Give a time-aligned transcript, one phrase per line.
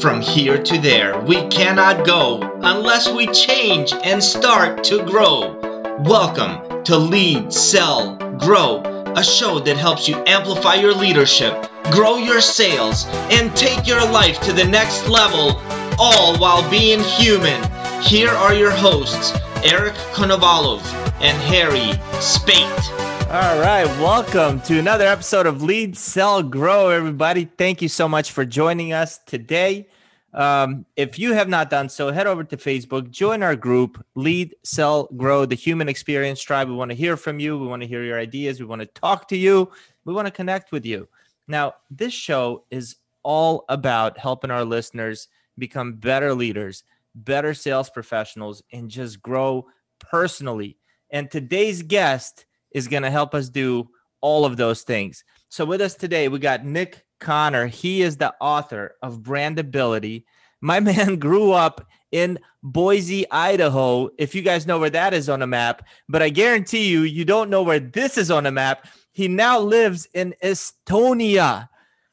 [0.00, 5.56] From here to there, we cannot go unless we change and start to grow.
[6.00, 8.82] Welcome to Lead, Sell, Grow,
[9.16, 14.40] a show that helps you amplify your leadership, grow your sales, and take your life
[14.40, 15.62] to the next level,
[15.98, 17.62] all while being human.
[18.02, 19.32] Here are your hosts,
[19.62, 20.82] Eric Konovalov
[21.20, 23.03] and Harry Spate.
[23.34, 27.46] All right, welcome to another episode of Lead, Sell, Grow, everybody.
[27.58, 29.88] Thank you so much for joining us today.
[30.32, 34.54] Um, if you have not done so, head over to Facebook, join our group, Lead,
[34.62, 36.68] Sell, Grow, the Human Experience Tribe.
[36.68, 37.58] We want to hear from you.
[37.58, 38.60] We want to hear your ideas.
[38.60, 39.68] We want to talk to you.
[40.04, 41.08] We want to connect with you.
[41.48, 42.94] Now, this show is
[43.24, 45.26] all about helping our listeners
[45.58, 46.84] become better leaders,
[47.16, 49.66] better sales professionals, and just grow
[49.98, 50.76] personally.
[51.10, 53.88] And today's guest is going to help us do
[54.20, 55.24] all of those things.
[55.48, 57.66] So, with us today, we got Nick Connor.
[57.66, 60.24] He is the author of Brandability.
[60.60, 64.08] My man grew up in Boise, Idaho.
[64.18, 67.24] If you guys know where that is on a map, but I guarantee you, you
[67.24, 68.86] don't know where this is on a map.
[69.12, 71.68] He now lives in Estonia.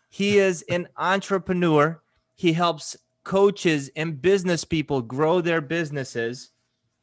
[0.10, 2.02] He is an entrepreneur.
[2.36, 6.50] He helps coaches and business people grow their businesses.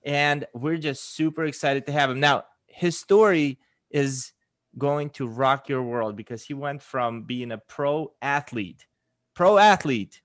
[0.05, 2.21] And we're just super excited to have him.
[2.21, 2.45] Now,
[2.79, 3.59] his story
[3.91, 4.33] is
[4.77, 8.87] going to rock your world because he went from being a pro athlete,
[9.35, 10.23] pro athlete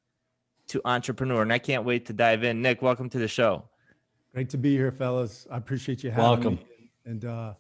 [0.68, 1.42] to entrepreneur.
[1.42, 2.62] And I can't wait to dive in.
[2.62, 3.64] Nick, welcome to the show.
[4.34, 5.48] Great to be here, fellas.
[5.50, 6.56] I appreciate you having welcome.
[6.56, 6.92] me.
[7.06, 7.54] And uh,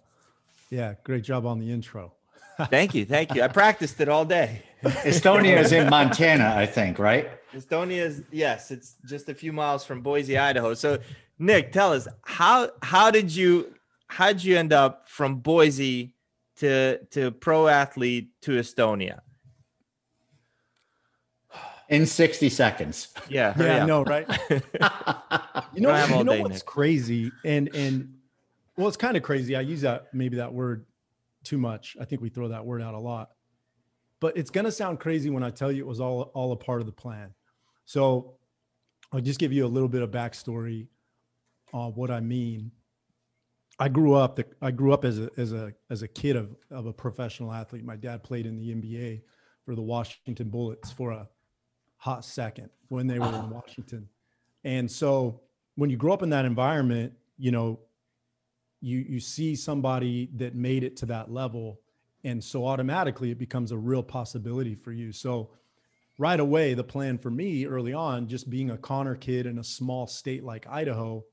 [0.69, 2.13] yeah, great job on the intro.
[2.69, 3.03] thank you.
[3.03, 3.41] Thank you.
[3.41, 4.61] I practiced it all day.
[4.83, 7.31] Estonia is in Montana, I think, right?
[7.51, 10.75] Estonia is yes, it's just a few miles from Boise, Idaho.
[10.75, 10.99] So
[11.39, 13.73] Nick, tell us how how did you
[14.13, 16.13] how'd you end up from Boise
[16.57, 19.21] to to pro athlete to Estonia?
[21.89, 23.13] In 60 seconds.
[23.29, 23.53] Yeah.
[23.59, 24.27] Yeah, I know, right?
[24.49, 26.65] you know, you know what's Nick.
[26.65, 27.31] crazy?
[27.43, 28.13] And and
[28.77, 29.55] well, it's kind of crazy.
[29.55, 30.85] I use that maybe that word
[31.43, 31.97] too much.
[31.99, 33.31] I think we throw that word out a lot.
[34.19, 36.79] But it's gonna sound crazy when I tell you it was all all a part
[36.81, 37.33] of the plan.
[37.85, 38.35] So
[39.11, 40.87] I'll just give you a little bit of backstory
[41.73, 42.71] on what I mean.
[43.79, 44.35] I grew up.
[44.35, 47.51] The, I grew up as a as a as a kid of of a professional
[47.51, 47.83] athlete.
[47.83, 49.21] My dad played in the NBA
[49.65, 51.27] for the Washington Bullets for a
[51.97, 53.49] hot second when they were in ah.
[53.49, 54.07] Washington,
[54.63, 55.41] and so
[55.75, 57.79] when you grow up in that environment, you know,
[58.81, 61.79] you you see somebody that made it to that level,
[62.23, 65.11] and so automatically it becomes a real possibility for you.
[65.11, 65.49] So
[66.19, 69.63] right away, the plan for me early on, just being a Connor kid in a
[69.63, 71.25] small state like Idaho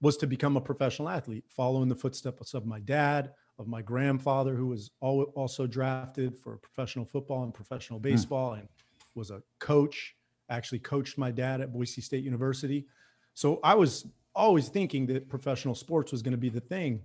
[0.00, 4.54] was to become a professional athlete, following the footsteps of my dad, of my grandfather,
[4.54, 8.04] who was also drafted for professional football and professional hmm.
[8.04, 8.60] baseball mm.
[8.60, 8.68] and
[9.14, 10.14] was a coach,
[10.50, 12.86] actually coached my dad at Boise State University.
[13.32, 17.00] So I was always thinking that professional sports was going to be the thing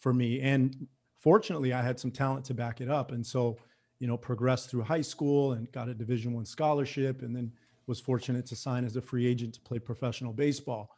[0.00, 0.40] for me.
[0.40, 0.86] And
[1.20, 3.12] fortunately, I had some talent to back it up.
[3.12, 3.58] And so,
[3.98, 7.52] you know, progressed through high school and got a Division One scholarship and then
[7.86, 10.90] was fortunate to sign as a free agent to play professional baseball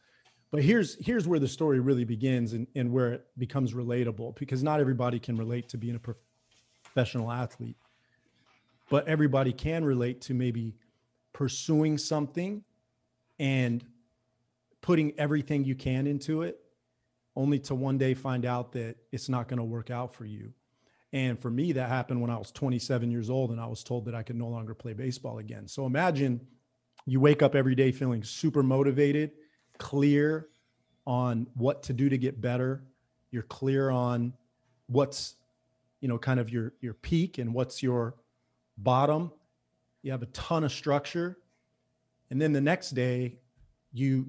[0.51, 4.63] but here's here's where the story really begins and, and where it becomes relatable because
[4.63, 6.15] not everybody can relate to being a
[6.83, 7.77] professional athlete.
[8.89, 10.75] But everybody can relate to maybe
[11.33, 12.63] pursuing something
[13.37, 13.85] and
[14.81, 16.59] putting everything you can into it
[17.35, 20.51] only to one day find out that it's not going to work out for you.
[21.13, 24.05] And for me that happened when i was 27 years old and i was told
[24.05, 25.67] that i could no longer play baseball again.
[25.67, 26.41] So imagine
[27.05, 29.31] you wake up every day feeling super motivated
[29.79, 30.47] clear
[31.07, 32.83] on what to do to get better.
[33.31, 34.33] You're clear on
[34.87, 35.35] what's,
[36.01, 38.15] you know, kind of your your peak and what's your
[38.77, 39.31] bottom.
[40.03, 41.37] You have a ton of structure.
[42.29, 43.39] And then the next day,
[43.91, 44.27] you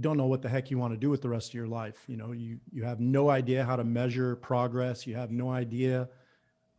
[0.00, 2.02] don't know what the heck you want to do with the rest of your life.
[2.08, 5.06] You know, you you have no idea how to measure progress.
[5.06, 6.08] You have no idea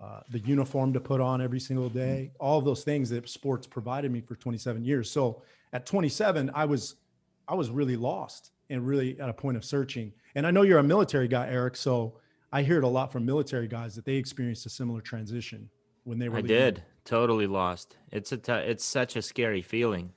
[0.02, 2.32] uh, the uniform to put on every single day.
[2.40, 5.10] All those things that sports provided me for 27 years.
[5.10, 6.96] So at 27, I was
[7.48, 10.12] I was really lost and really at a point of searching.
[10.36, 11.76] And I know you're a military guy, Eric.
[11.76, 12.16] So
[12.52, 15.70] I hear it a lot from military guys that they experienced a similar transition
[16.04, 16.38] when they were.
[16.38, 17.98] I did totally lost.
[18.12, 20.12] It's a t- it's such a scary feeling.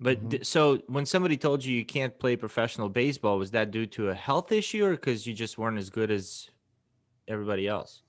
[0.00, 0.42] But mm-hmm.
[0.42, 4.14] so when somebody told you you can't play professional baseball, was that due to a
[4.14, 6.50] health issue or because you just weren't as good as
[7.28, 8.02] everybody else?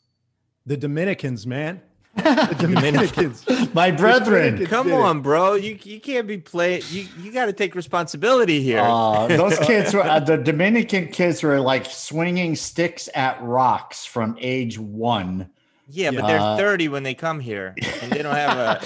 [0.66, 1.82] The Dominicans, man.
[2.26, 4.56] The Dominicans, my brethren.
[4.56, 5.56] Dominicans Come on, bro.
[5.56, 6.84] You you can't be playing.
[6.90, 8.80] You you got to take responsibility here.
[8.80, 14.38] Uh, those kids were uh, the Dominican kids were like swinging sticks at rocks from
[14.40, 15.50] age one.
[15.90, 18.82] Yeah, but they're uh, 30 when they come here, and they don't have a.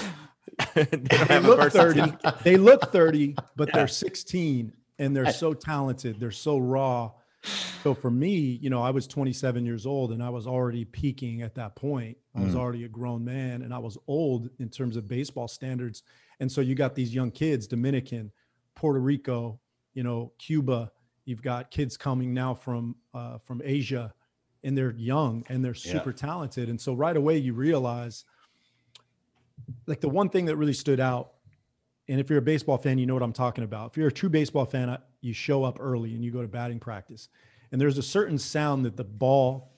[0.74, 2.12] they, they look 30.
[2.42, 3.74] they look 30, but yeah.
[3.76, 6.20] they're 16 and they're so talented.
[6.20, 7.12] They're so raw.
[7.82, 11.42] So for me, you know, I was 27 years old and I was already peaking
[11.42, 12.18] at that point.
[12.36, 12.58] I was mm.
[12.58, 16.02] already a grown man and I was old in terms of baseball standards.
[16.40, 18.32] And so you got these young kids, Dominican,
[18.74, 19.60] Puerto Rico,
[19.94, 20.92] you know, Cuba.
[21.24, 24.12] You've got kids coming now from uh, from Asia,
[24.64, 26.16] and they're young and they're super yeah.
[26.16, 26.68] talented.
[26.68, 28.24] And so right away you realize,
[29.86, 31.32] like the one thing that really stood out,
[32.08, 33.90] and if you're a baseball fan, you know what I'm talking about.
[33.90, 36.80] If you're a true baseball fan, you show up early and you go to batting
[36.80, 37.28] practice,
[37.72, 39.72] and there's a certain sound that the ball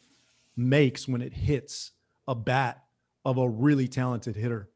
[0.57, 1.93] makes when it hits
[2.29, 2.83] a bat
[3.25, 4.69] of a really talented hitter.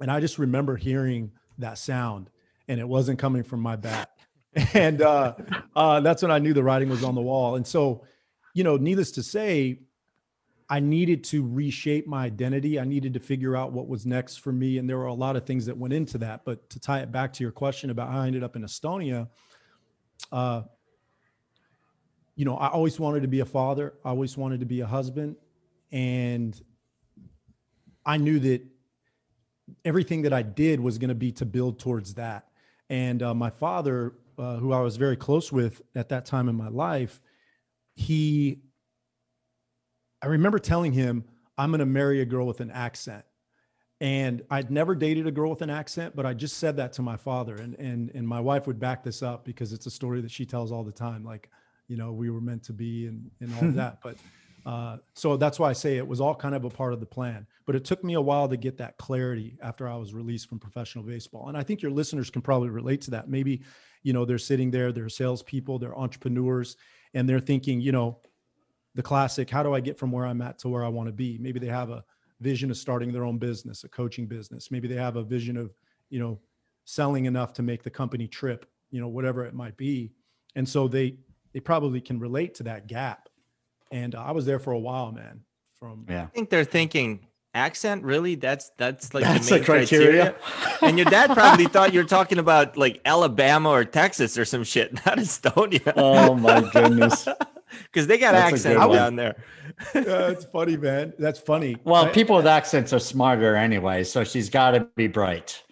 [0.00, 2.30] And I just remember hearing that sound,
[2.68, 4.10] and it wasn't coming from my bat.
[4.74, 5.34] and uh,
[5.74, 7.56] uh, that's when I knew the writing was on the wall.
[7.56, 8.04] And so
[8.54, 9.80] you know, needless to say,
[10.70, 12.80] I needed to reshape my identity.
[12.80, 14.78] I needed to figure out what was next for me.
[14.78, 16.44] And there were a lot of things that went into that.
[16.44, 19.28] But to tie it back to your question about how I ended up in Estonia,
[20.34, 20.62] uh,
[22.34, 24.86] you know, I always wanted to be a father, I always wanted to be a
[24.86, 25.36] husband.
[25.92, 26.60] And
[28.04, 28.62] I knew that
[29.84, 32.48] everything that I did was going to be to build towards that.
[32.90, 36.56] And uh, my father, uh, who I was very close with at that time in
[36.56, 37.20] my life,
[37.94, 38.58] he
[40.20, 41.24] I remember telling him,
[41.58, 43.24] I'm going to marry a girl with an accent.
[44.04, 47.02] And I'd never dated a girl with an accent, but I just said that to
[47.02, 47.54] my father.
[47.54, 50.44] And, and, and my wife would back this up because it's a story that she
[50.44, 51.24] tells all the time.
[51.24, 51.48] Like,
[51.88, 54.00] you know, we were meant to be and, and all that.
[54.02, 54.16] But
[54.66, 57.06] uh, so that's why I say it was all kind of a part of the
[57.06, 57.46] plan.
[57.64, 60.58] But it took me a while to get that clarity after I was released from
[60.58, 61.48] professional baseball.
[61.48, 63.30] And I think your listeners can probably relate to that.
[63.30, 63.62] Maybe,
[64.02, 66.76] you know, they're sitting there, they're salespeople, they're entrepreneurs,
[67.14, 68.18] and they're thinking, you know,
[68.96, 71.12] the classic, how do I get from where I'm at to where I want to
[71.14, 71.38] be?
[71.40, 72.04] Maybe they have a
[72.44, 74.70] vision of starting their own business, a coaching business.
[74.70, 75.72] Maybe they have a vision of,
[76.10, 76.38] you know,
[76.84, 80.12] selling enough to make the company trip, you know, whatever it might be.
[80.54, 81.16] And so they
[81.54, 83.28] they probably can relate to that gap.
[83.90, 85.40] And uh, I was there for a while, man.
[85.80, 90.32] From yeah, I think they're thinking accent really that's that's like that's the main criteria.
[90.32, 90.78] criteria.
[90.82, 94.64] and your dad probably thought you were talking about like alabama or texas or some
[94.64, 97.28] shit not estonia oh my goodness
[97.84, 99.42] because they got that's accents down there.
[99.94, 101.14] Yeah, that's funny man.
[101.18, 101.76] That's funny.
[101.84, 105.62] Well I, people with accents are smarter anyway so she's got to be bright.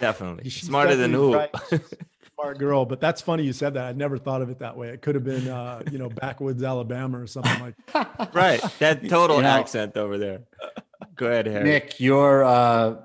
[0.00, 0.50] Definitely.
[0.50, 1.32] She's smarter than who?
[2.34, 3.86] smart girl but that's funny you said that.
[3.86, 4.90] I never thought of it that way.
[4.90, 8.60] It could have been uh you know backwoods alabama or something like right.
[8.78, 10.42] That total you know, accent over there.
[11.16, 11.64] Go ahead, Harry.
[11.64, 12.96] Nick, your uh,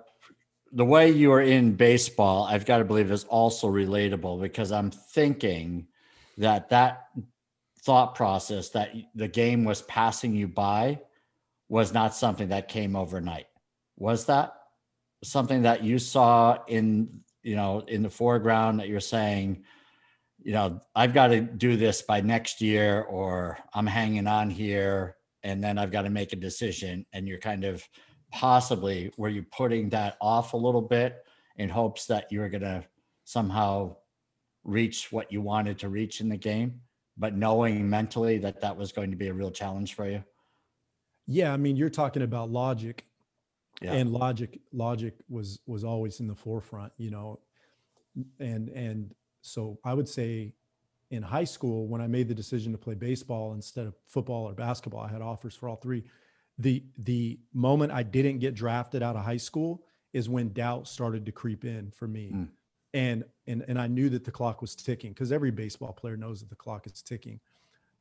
[0.71, 4.91] the way you are in baseball, I've got to believe is also relatable because I'm
[4.91, 5.87] thinking
[6.37, 7.07] that that
[7.85, 10.99] thought process that the game was passing you by
[11.69, 13.47] was not something that came overnight.
[13.97, 14.55] Was that
[15.23, 19.63] something that you saw in you know in the foreground that you're saying?
[20.45, 25.15] you know, I've got to do this by next year, or I'm hanging on here
[25.41, 27.03] and then I've got to make a decision.
[27.13, 27.83] And you're kind of
[28.31, 31.25] possibly were you putting that off a little bit
[31.57, 32.83] in hopes that you were going to
[33.23, 33.95] somehow
[34.63, 36.79] reach what you wanted to reach in the game,
[37.17, 40.23] but knowing mentally that that was going to be a real challenge for you?
[41.27, 43.05] Yeah, I mean, you're talking about logic,
[43.81, 43.93] yeah.
[43.93, 47.39] and logic logic was was always in the forefront, you know,
[48.39, 50.53] and and so I would say
[51.11, 54.53] in high school when I made the decision to play baseball instead of football or
[54.53, 55.01] basketball.
[55.01, 56.03] I had offers for all three.
[56.57, 61.25] The the moment I didn't get drafted out of high school is when doubt started
[61.25, 62.31] to creep in for me.
[62.33, 62.47] Mm.
[62.93, 66.39] And and and I knew that the clock was ticking because every baseball player knows
[66.41, 67.39] that the clock is ticking.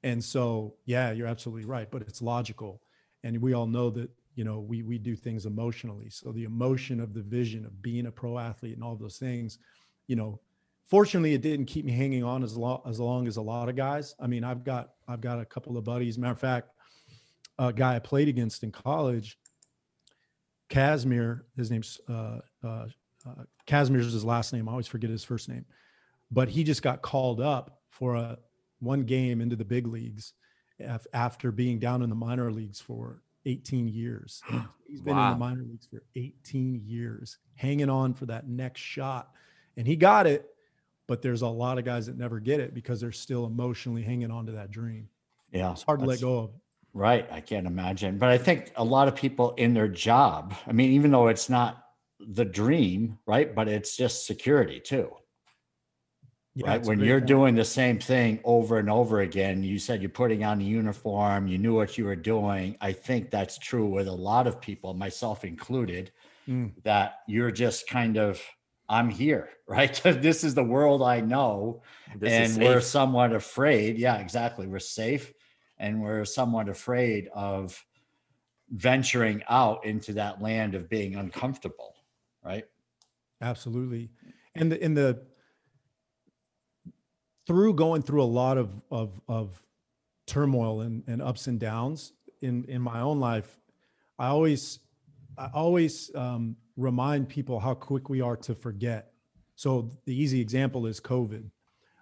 [0.03, 2.83] And so, yeah, you're absolutely right, but it's logical.
[3.23, 6.11] And we all know that, you know, we we do things emotionally.
[6.11, 9.59] So the emotion of the vision of being a pro athlete and all those things,
[10.07, 10.41] you know,
[10.87, 13.77] fortunately it didn't keep me hanging on as long as long as a lot of
[13.77, 16.71] guys i mean i've got i've got a couple of buddies matter of fact
[17.59, 19.39] a guy i played against in college
[20.69, 22.87] casimir his name's uh, uh,
[23.27, 25.65] uh casimir's his last name i always forget his first name
[26.31, 28.39] but he just got called up for a
[28.81, 30.33] one game into the big leagues
[31.13, 34.43] after being down in the minor leagues for 18 years
[34.89, 35.33] he's been wow.
[35.33, 39.31] in the minor leagues for 18 years hanging on for that next shot
[39.77, 40.55] and he got it
[41.07, 44.31] but there's a lot of guys that never get it because they're still emotionally hanging
[44.31, 45.09] on to that dream.
[45.53, 45.73] Yeah.
[45.73, 46.51] It's hard to let go of.
[46.93, 47.31] Right.
[47.31, 48.19] I can't imagine.
[48.19, 51.51] But I think a lot of people in their job, I mean, even though it's
[51.51, 51.84] not
[52.29, 53.55] the dream, right?
[53.55, 55.11] But it's just security too.
[56.55, 56.85] yeah, right?
[56.85, 57.29] When you're point.
[57.29, 61.47] doing the same thing over and over again, you said you're putting on the uniform,
[61.47, 62.77] you knew what you were doing.
[62.81, 66.13] I think that's true with a lot of people, myself included,
[66.49, 66.73] mm.
[66.85, 68.41] that you're just kind of,
[68.89, 70.01] I'm here, right?
[70.05, 71.83] this is the world I know.
[72.17, 73.99] This and we're somewhat afraid.
[73.99, 74.67] Yeah, exactly.
[74.67, 75.33] We're safe
[75.79, 77.83] and we're somewhat afraid of
[78.71, 81.94] venturing out into that land of being uncomfortable,
[82.45, 82.65] right?
[83.41, 84.11] Absolutely.
[84.55, 85.23] And the, in the,
[87.47, 89.63] through going through a lot of of of
[90.27, 93.59] turmoil and, and ups and downs in in my own life,
[94.19, 94.81] I always
[95.37, 99.13] I always um, remind people how quick we are to forget.
[99.57, 101.51] So the easy example is COVID.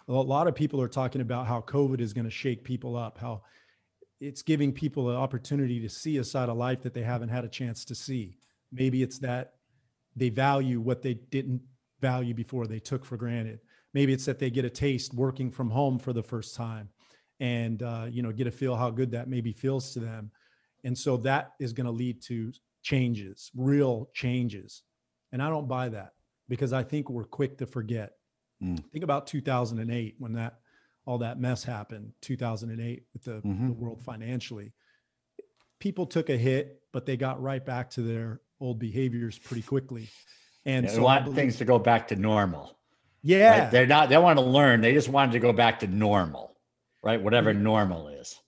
[0.08, 3.18] A lot of people are talking about how COVID is going to shake people up,
[3.18, 3.42] how
[4.20, 7.44] it's giving people an opportunity to see a side of life that they haven't had
[7.44, 8.36] a chance to see.
[8.70, 9.54] Maybe it's that
[10.16, 11.62] they value what they didn't
[12.00, 13.60] value before they took for granted.
[13.94, 16.88] Maybe it's that they get a taste working from home for the first time
[17.40, 20.30] and uh, you know get a feel how good that maybe feels to them.
[20.84, 22.52] And so that is going to lead to
[22.82, 24.82] changes real changes.
[25.30, 26.12] And i don't buy that
[26.48, 28.12] because i think we're quick to forget.
[28.62, 28.82] Mm.
[28.92, 30.58] think about 2008 when that
[31.04, 33.66] all that mess happened 2008 with the, mm-hmm.
[33.68, 34.72] the world financially.
[35.80, 40.08] People took a hit but they got right back to their old behaviors pretty quickly
[40.64, 42.76] and yeah, so want believe, things to go back to normal
[43.22, 43.62] yeah.
[43.62, 43.70] Right?
[43.70, 44.80] They're not, they want to learn.
[44.80, 46.56] They just wanted to go back to normal,
[47.02, 47.22] right?
[47.22, 48.38] Whatever normal is.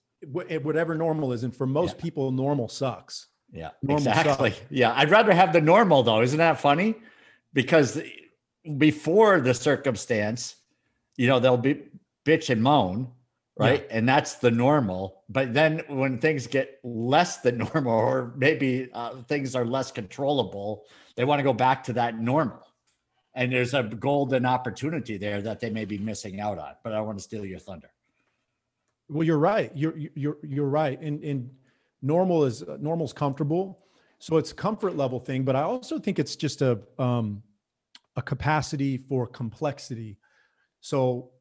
[0.49, 1.43] Eh, whatever normal is.
[1.43, 2.03] And for most yeah.
[2.03, 3.27] people, normal sucks.
[3.51, 4.51] Yeah, normal exactly.
[4.51, 4.63] Sucks.
[4.69, 4.93] Yeah.
[4.95, 6.21] I'd rather have the normal though.
[6.21, 6.95] Isn't that funny?
[7.53, 8.01] Because
[8.77, 10.55] before the circumstance,
[11.15, 11.83] you know, they'll be
[12.25, 13.11] bitch and moan,
[13.57, 13.85] right?
[13.89, 13.97] Yeah.
[13.97, 15.23] And that's the normal.
[15.29, 20.85] But then when things get less than normal, or maybe uh, things are less controllable,
[21.15, 22.65] they want to go back to that normal
[23.35, 26.73] and there's a golden opportunity there that they may be missing out on.
[26.83, 27.91] But I want to steal your thunder.
[29.09, 29.71] Well, you're right.
[29.75, 30.99] You're you're you're right.
[30.99, 31.51] And and
[32.01, 33.85] normal is normal's comfortable,
[34.19, 35.43] so it's comfort level thing.
[35.43, 37.43] But I also think it's just a um,
[38.15, 40.17] a capacity for complexity.
[40.79, 41.31] So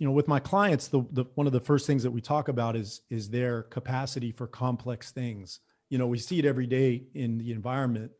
[0.00, 2.48] you know with my clients the, the one of the first things that we talk
[2.48, 5.60] about is is their capacity for complex things.
[5.90, 8.10] You know we see it every day in the environment.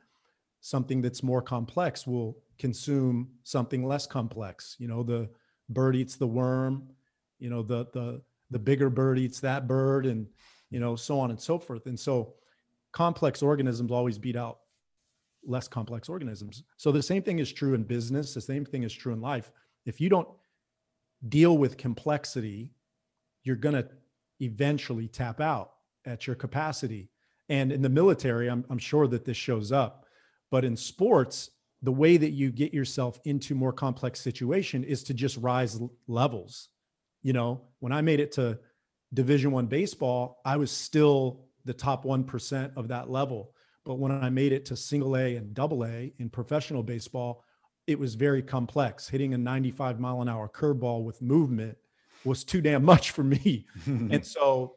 [0.61, 4.77] Something that's more complex will consume something less complex.
[4.79, 5.31] You know the
[5.71, 6.91] bird eats the worm
[7.41, 8.21] you know the the
[8.51, 10.27] the bigger bird eats that bird and
[10.71, 11.87] you know so on and so forth.
[11.87, 12.35] And so
[12.93, 14.59] complex organisms always beat out
[15.45, 16.63] less complex organisms.
[16.77, 19.51] So the same thing is true in business the same thing is true in life.
[19.87, 20.29] If you don't
[21.29, 22.73] deal with complexity
[23.43, 23.89] you're going to
[24.41, 25.73] eventually tap out
[26.07, 27.11] at your capacity
[27.49, 30.07] and in the military I'm, I'm sure that this shows up
[30.51, 31.51] but in sports,
[31.83, 36.69] the way that you get yourself into more complex situation is to just rise levels.
[37.23, 38.59] You know, when I made it to
[39.15, 43.53] Division 1 baseball, I was still the top 1% of that level.
[43.85, 47.45] But when I made it to single A and double A in professional baseball,
[47.91, 49.09] it was very complex.
[49.09, 51.77] Hitting a 95 mile an hour curveball with movement
[52.25, 53.67] was too damn much for me.
[53.87, 54.77] and so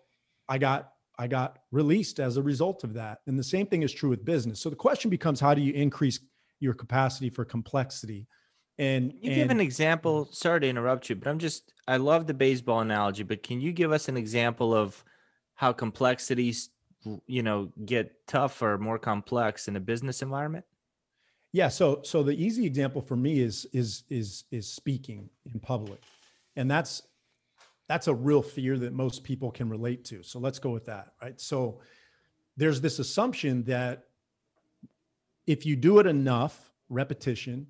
[0.50, 0.90] I got
[1.20, 3.20] I got released as a result of that.
[3.28, 4.60] And the same thing is true with business.
[4.60, 6.20] So the question becomes how do you increase
[6.60, 8.28] your capacity for complexity?
[8.80, 10.28] And you and, give an example.
[10.32, 13.72] Sorry to interrupt you, but I'm just I love the baseball analogy, but can you
[13.72, 15.04] give us an example of
[15.54, 16.70] how complexities
[17.28, 20.66] you know get tougher, more complex in a business environment?
[21.54, 26.02] Yeah, so so the easy example for me is is is is speaking in public.
[26.56, 27.04] And that's
[27.88, 30.24] that's a real fear that most people can relate to.
[30.24, 31.40] So let's go with that, right?
[31.40, 31.80] So
[32.58, 34.06] there's this assumption that
[35.46, 37.68] if you do it enough, repetition,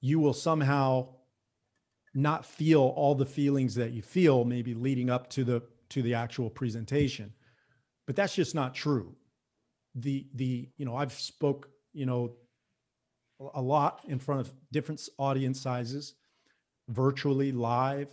[0.00, 1.08] you will somehow
[2.14, 6.14] not feel all the feelings that you feel maybe leading up to the to the
[6.14, 7.32] actual presentation.
[8.06, 9.14] But that's just not true.
[9.94, 12.34] The the you know, I've spoke, you know,
[13.54, 16.14] a lot in front of different audience sizes,
[16.88, 18.08] virtually live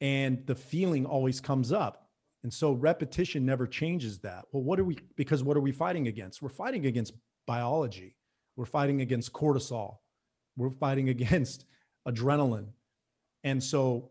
[0.00, 2.08] and the feeling always comes up.
[2.42, 4.44] And so repetition never changes that.
[4.52, 6.42] Well, what are we, because what are we fighting against?
[6.42, 7.14] We're fighting against
[7.46, 8.14] biology.
[8.56, 9.98] We're fighting against cortisol.
[10.56, 11.64] We're fighting against
[12.06, 12.68] adrenaline.
[13.42, 14.10] And so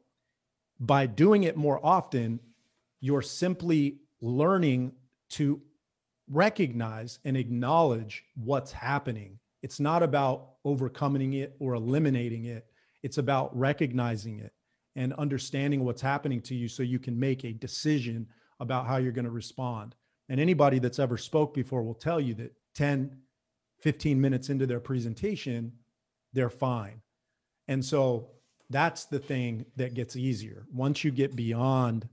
[0.79, 2.39] by doing it more often,
[2.99, 4.93] you're simply learning
[5.31, 5.61] to
[6.29, 9.39] recognize and acknowledge what's happening.
[9.65, 12.67] It's not about overcoming it or eliminating it.
[13.01, 14.53] It's about recognizing it
[14.95, 18.27] and understanding what's happening to you so you can make a decision
[18.59, 19.95] about how you're going to respond.
[20.29, 23.17] And anybody that's ever spoke before will tell you that 10,
[23.81, 25.71] 15 minutes into their presentation,
[26.31, 27.01] they're fine.
[27.67, 28.33] And so
[28.69, 32.07] that's the thing that gets easier once you get beyond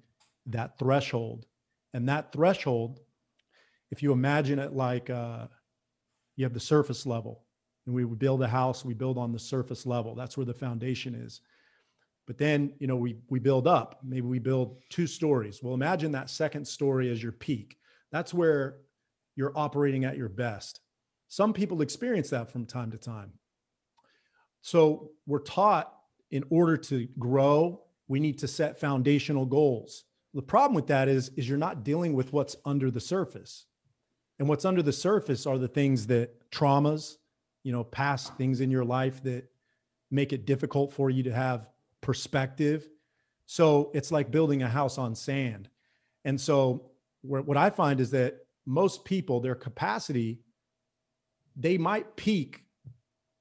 [0.47, 1.45] that threshold
[1.93, 3.01] and that threshold
[3.91, 5.49] if you imagine it like uh,
[6.37, 7.42] you have the surface level
[7.87, 10.15] and we would build a house we build on the surface level.
[10.15, 11.41] That's where the foundation is.
[12.27, 14.01] But then you know we we build up.
[14.03, 15.62] Maybe we build two stories.
[15.62, 17.77] Well imagine that second story as your peak.
[18.11, 18.77] That's where
[19.37, 20.81] you're operating at your best.
[21.29, 23.33] Some people experience that from time to time.
[24.61, 25.93] So we're taught
[26.31, 30.05] in order to grow, we need to set foundational goals.
[30.35, 33.67] The problem with that is, is you're not dealing with what's under the surface.
[34.39, 37.17] And what's under the surface are the things that traumas,
[37.62, 39.45] you know, past things in your life that
[40.11, 41.69] make it difficult for you to have
[42.00, 42.88] perspective.
[43.47, 45.69] So it's like building a house on sand.
[46.25, 46.90] And so
[47.23, 50.40] what I find is that most people, their capacity,
[51.57, 52.64] they might peak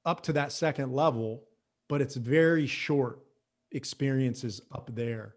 [0.04, 1.44] up to that second level
[1.92, 3.20] but it's very short
[3.72, 5.34] experiences up there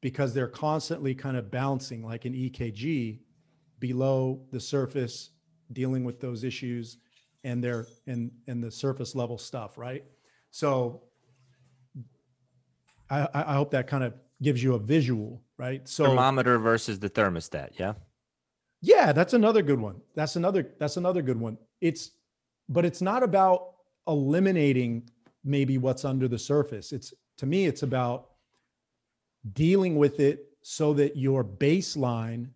[0.00, 3.20] because they're constantly kind of bouncing like an EKG
[3.78, 5.30] below the surface,
[5.72, 6.96] dealing with those issues
[7.44, 10.04] and their and and the surface level stuff, right?
[10.50, 11.02] So
[13.08, 15.86] I, I hope that kind of gives you a visual, right?
[15.88, 17.94] So thermometer versus the thermostat, yeah.
[18.82, 20.00] Yeah, that's another good one.
[20.14, 21.58] That's another that's another good one.
[21.80, 22.12] It's
[22.68, 23.72] but it's not about
[24.06, 25.10] eliminating
[25.44, 26.92] maybe what's under the surface.
[26.92, 28.28] It's to me, it's about
[29.52, 32.48] dealing with it so that your baseline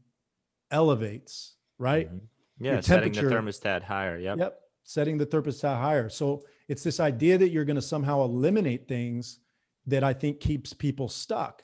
[0.71, 2.09] elevates, right?
[2.09, 2.65] Mm-hmm.
[2.65, 4.19] Yeah, setting the thermostat higher.
[4.19, 4.39] Yep.
[4.39, 4.61] Yep.
[4.85, 6.09] Setting the thermostat higher.
[6.09, 9.41] So it's this idea that you're going to somehow eliminate things
[9.87, 11.63] that I think keeps people stuck,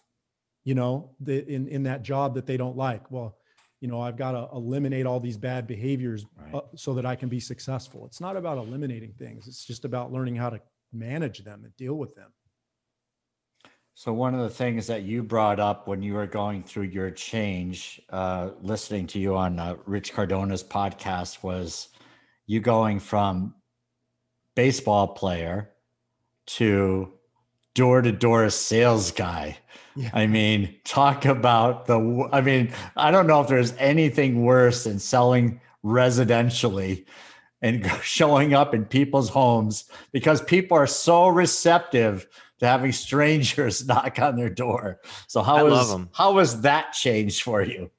[0.65, 3.11] you know, the, in, in that job that they don't like.
[3.11, 3.37] Well,
[3.81, 6.55] you know, I've got to eliminate all these bad behaviors right.
[6.55, 8.05] uh, so that I can be successful.
[8.07, 9.47] It's not about eliminating things.
[9.49, 10.61] It's just about learning how to
[10.93, 12.31] manage them and deal with them.
[13.95, 17.11] So one of the things that you brought up when you were going through your
[17.11, 21.89] change, uh, listening to you on uh, Rich Cardona's podcast, was
[22.51, 23.55] you going from
[24.57, 25.71] baseball player
[26.47, 27.13] to
[27.77, 29.57] door to door sales guy.
[29.95, 30.11] Yeah.
[30.13, 32.29] I mean, talk about the.
[32.33, 37.07] I mean, I don't know if there's anything worse than selling residentially
[37.63, 42.27] and showing up in people's homes because people are so receptive
[42.59, 44.99] to having strangers knock on their door.
[45.29, 47.93] So how was how was that changed for you?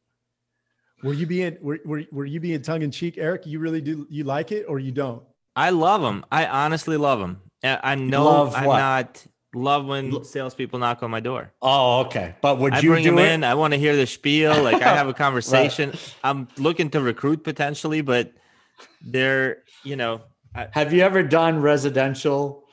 [1.03, 3.45] Were you being were, were, were you being tongue in cheek, Eric?
[3.45, 5.23] You really do you like it or you don't?
[5.55, 6.25] I love them.
[6.31, 7.41] I honestly love them.
[7.63, 11.51] I know I'm not love when salespeople knock on my door.
[11.61, 12.35] Oh, okay.
[12.41, 13.31] But would I you bring them it?
[13.31, 13.43] in?
[13.43, 14.63] I want to hear the spiel.
[14.63, 15.89] Like I have a conversation.
[15.89, 16.15] right.
[16.23, 18.33] I'm looking to recruit potentially, but
[19.01, 20.21] they're you know
[20.55, 22.63] I, have you ever done residential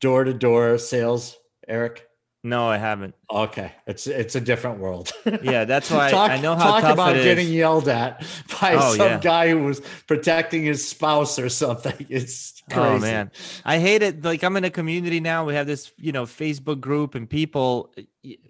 [0.00, 2.07] door to door sales eric
[2.48, 3.14] no i haven't.
[3.30, 3.72] Okay.
[3.86, 5.12] It's it's a different world.
[5.42, 8.26] Yeah that's why talk, i know how to talk about getting yelled at
[8.60, 9.20] by oh, some yeah.
[9.20, 11.94] guy who was protecting his spouse or something.
[12.08, 12.96] It's oh, crazy.
[12.96, 13.30] oh man.
[13.64, 14.24] I hate it.
[14.24, 15.44] Like i'm in a community now.
[15.44, 17.92] We have this you know facebook group and people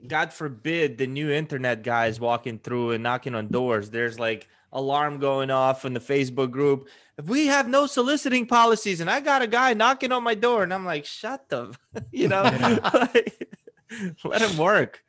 [0.07, 3.91] god forbid the new internet guys walking through and knocking on doors.
[3.91, 6.89] There's like alarm going off in the Facebook group.
[7.17, 10.63] If we have no soliciting policies and I got a guy knocking on my door
[10.63, 11.75] and I'm like, shut the,
[12.13, 12.43] you know,
[12.95, 13.58] like,
[14.25, 15.03] let him work.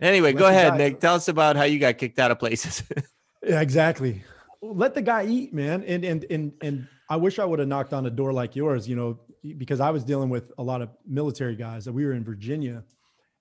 [0.00, 1.00] Anyway, let go ahead, guy, Nick.
[1.00, 2.82] Tell us about how you got kicked out of places.
[3.42, 4.22] yeah, exactly.
[4.60, 5.84] Let the guy eat, man.
[5.84, 8.88] And and and and I wish I would have knocked on a door like yours,
[8.88, 9.18] you know,
[9.58, 12.84] because I was dealing with a lot of military guys that we were in Virginia.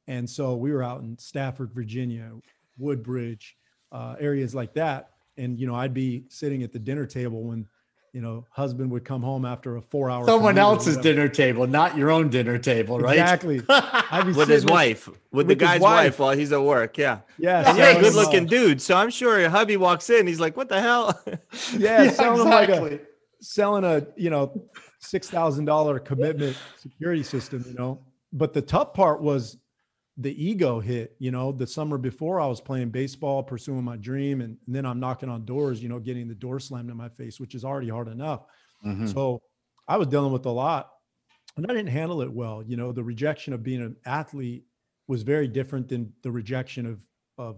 [0.07, 2.31] And so we were out in Stafford, Virginia,
[2.77, 3.55] Woodbridge,
[3.91, 7.65] uh, areas like that and you know i'd be sitting at the dinner table when
[8.13, 11.95] you know husband would come home after a four hour someone else's dinner table not
[11.95, 13.61] your own dinner table right exactly
[14.35, 16.05] with his wife with, with the guy's wife.
[16.05, 16.19] wife.
[16.19, 19.39] while he's at work yeah yeah and you're a good looking dude so i'm sure
[19.39, 21.35] your hubby walks in he's like what the hell yeah,
[21.77, 22.79] yeah selling exactly.
[22.79, 22.99] like a
[23.43, 24.67] selling a you know
[24.99, 27.99] six thousand dollar commitment security system you know
[28.33, 29.57] but the tough part was
[30.21, 34.41] the ego hit, you know, the summer before I was playing baseball, pursuing my dream.
[34.41, 37.09] And, and, then I'm knocking on doors, you know, getting the door slammed in my
[37.09, 38.45] face, which is already hard enough.
[38.85, 39.07] Mm-hmm.
[39.07, 39.41] So
[39.87, 40.91] I was dealing with a lot
[41.57, 42.63] and I didn't handle it well.
[42.65, 44.65] You know, the rejection of being an athlete
[45.07, 47.01] was very different than the rejection of,
[47.37, 47.57] of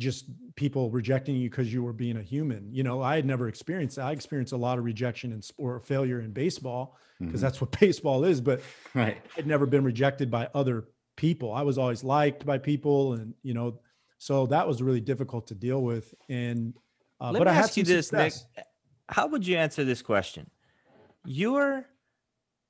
[0.00, 0.26] just
[0.56, 2.72] people rejecting you because you were being a human.
[2.72, 4.06] You know, I had never experienced that.
[4.06, 7.40] I experienced a lot of rejection and sport failure in baseball because mm-hmm.
[7.40, 8.60] that's what baseball is, but
[8.94, 9.18] right.
[9.36, 10.84] I'd never been rejected by other
[11.18, 11.52] people.
[11.52, 13.80] I was always liked by people, and you know,
[14.16, 16.14] so that was really difficult to deal with.
[16.30, 16.72] And
[17.20, 18.46] uh, Let but me I ask you this, success.
[18.56, 18.64] Nick.
[19.10, 20.48] How would you answer this question?
[21.26, 21.84] You're,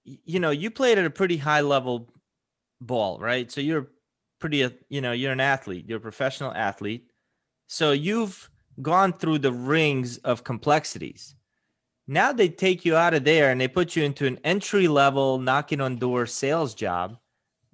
[0.05, 2.13] you know, you played at a pretty high level
[2.81, 3.51] ball, right?
[3.53, 3.89] So you're
[4.41, 7.11] pretty, uh, you know, you're an athlete, you're a professional athlete.
[7.67, 11.35] So you've gone through the rings of complexities.
[12.07, 15.39] Now they take you out of there and they put you into an entry level
[15.39, 17.19] knocking on door sales job.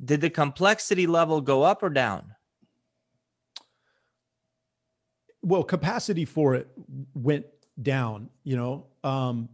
[0.02, 2.34] Did the complexity level go up or down?
[5.42, 6.68] Well, capacity for it
[7.14, 7.46] went
[7.80, 8.86] down, you know.
[9.02, 9.48] Um,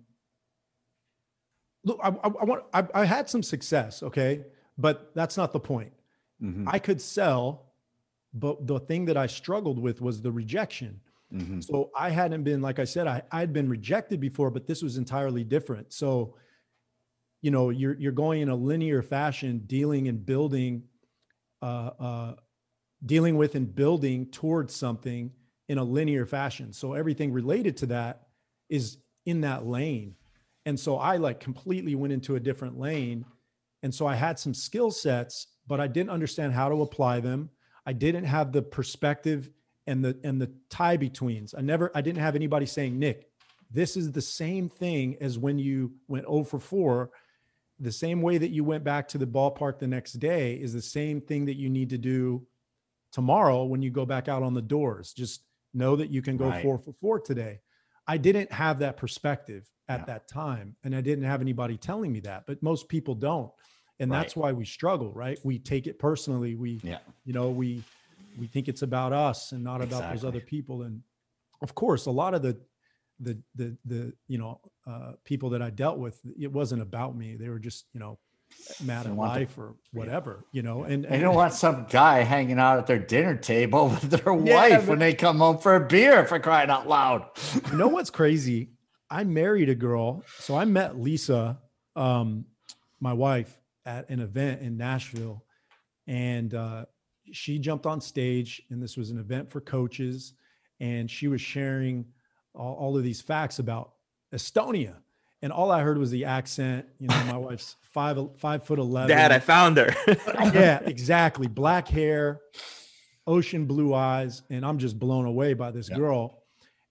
[1.84, 4.44] look, I, I, I want I, I, had some success, okay,
[4.78, 5.92] but that's not the point.
[6.42, 6.68] Mm-hmm.
[6.68, 7.72] I could sell,
[8.32, 11.00] but the thing that I struggled with was the rejection.
[11.34, 11.60] Mm-hmm.
[11.60, 14.96] So I hadn't been, like I said, I I'd been rejected before, but this was
[14.96, 15.92] entirely different.
[15.92, 16.34] So,
[17.42, 20.84] you know, you're you're going in a linear fashion, dealing and building,
[21.62, 22.34] uh, uh,
[23.04, 25.32] dealing with and building towards something
[25.68, 26.72] in a linear fashion.
[26.72, 28.26] So everything related to that
[28.68, 30.16] is in that lane.
[30.66, 33.24] And so I like completely went into a different lane.
[33.82, 37.48] And so I had some skill sets, but I didn't understand how to apply them.
[37.86, 39.50] I didn't have the perspective
[39.86, 41.54] and the and the tie betweens.
[41.56, 43.30] I never I didn't have anybody saying, Nick,
[43.70, 47.10] this is the same thing as when you went 0 for 4.
[47.80, 50.82] The same way that you went back to the ballpark the next day is the
[50.82, 52.46] same thing that you need to do
[53.10, 55.12] tomorrow when you go back out on the doors.
[55.12, 56.62] Just know that you can go right.
[56.62, 57.60] four for four today.
[58.06, 60.04] I didn't have that perspective at yeah.
[60.06, 60.76] that time.
[60.84, 63.50] And I didn't have anybody telling me that, but most people don't.
[63.98, 64.20] And right.
[64.20, 65.38] that's why we struggle, right?
[65.44, 66.54] We take it personally.
[66.54, 66.98] We, yeah.
[67.24, 67.82] you know, we,
[68.38, 70.82] we think it's about us and not about those other people.
[70.82, 71.02] And
[71.62, 72.58] of course, a lot of the,
[73.20, 77.36] the, the, the, you know, uh, people that I dealt with, it wasn't about me.
[77.36, 78.18] They were just, you know,
[78.84, 80.84] mad at life or whatever, you know.
[80.84, 84.54] And, and, don't want some guy hanging out at their dinner table with their yeah,
[84.54, 87.26] wife when they come home for a beer for crying out loud.
[87.70, 88.70] you know what's crazy?
[89.10, 90.22] I married a girl.
[90.38, 91.58] So I met Lisa,
[91.96, 92.44] um,
[93.00, 95.44] my wife, at an event in Nashville.
[96.06, 96.86] And uh,
[97.32, 100.34] she jumped on stage, and this was an event for coaches.
[100.78, 102.06] And she was sharing
[102.54, 103.92] all, all of these facts about
[104.34, 104.96] Estonia
[105.42, 106.86] and all I heard was the accent.
[106.98, 109.16] You know, my wife's five five foot eleven.
[109.16, 109.94] Dad, I found her.
[110.54, 111.46] yeah, exactly.
[111.46, 112.40] Black hair,
[113.26, 116.42] ocean blue eyes, and I'm just blown away by this girl.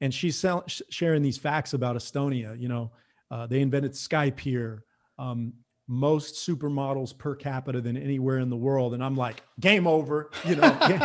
[0.01, 2.59] And she's sell, sharing these facts about Estonia.
[2.59, 2.91] You know,
[3.29, 4.85] uh, they invented Skype here.
[5.17, 5.53] Um,
[5.87, 10.29] most supermodels per capita than anywhere in the world, and I'm like, game over.
[10.45, 11.01] You know, game,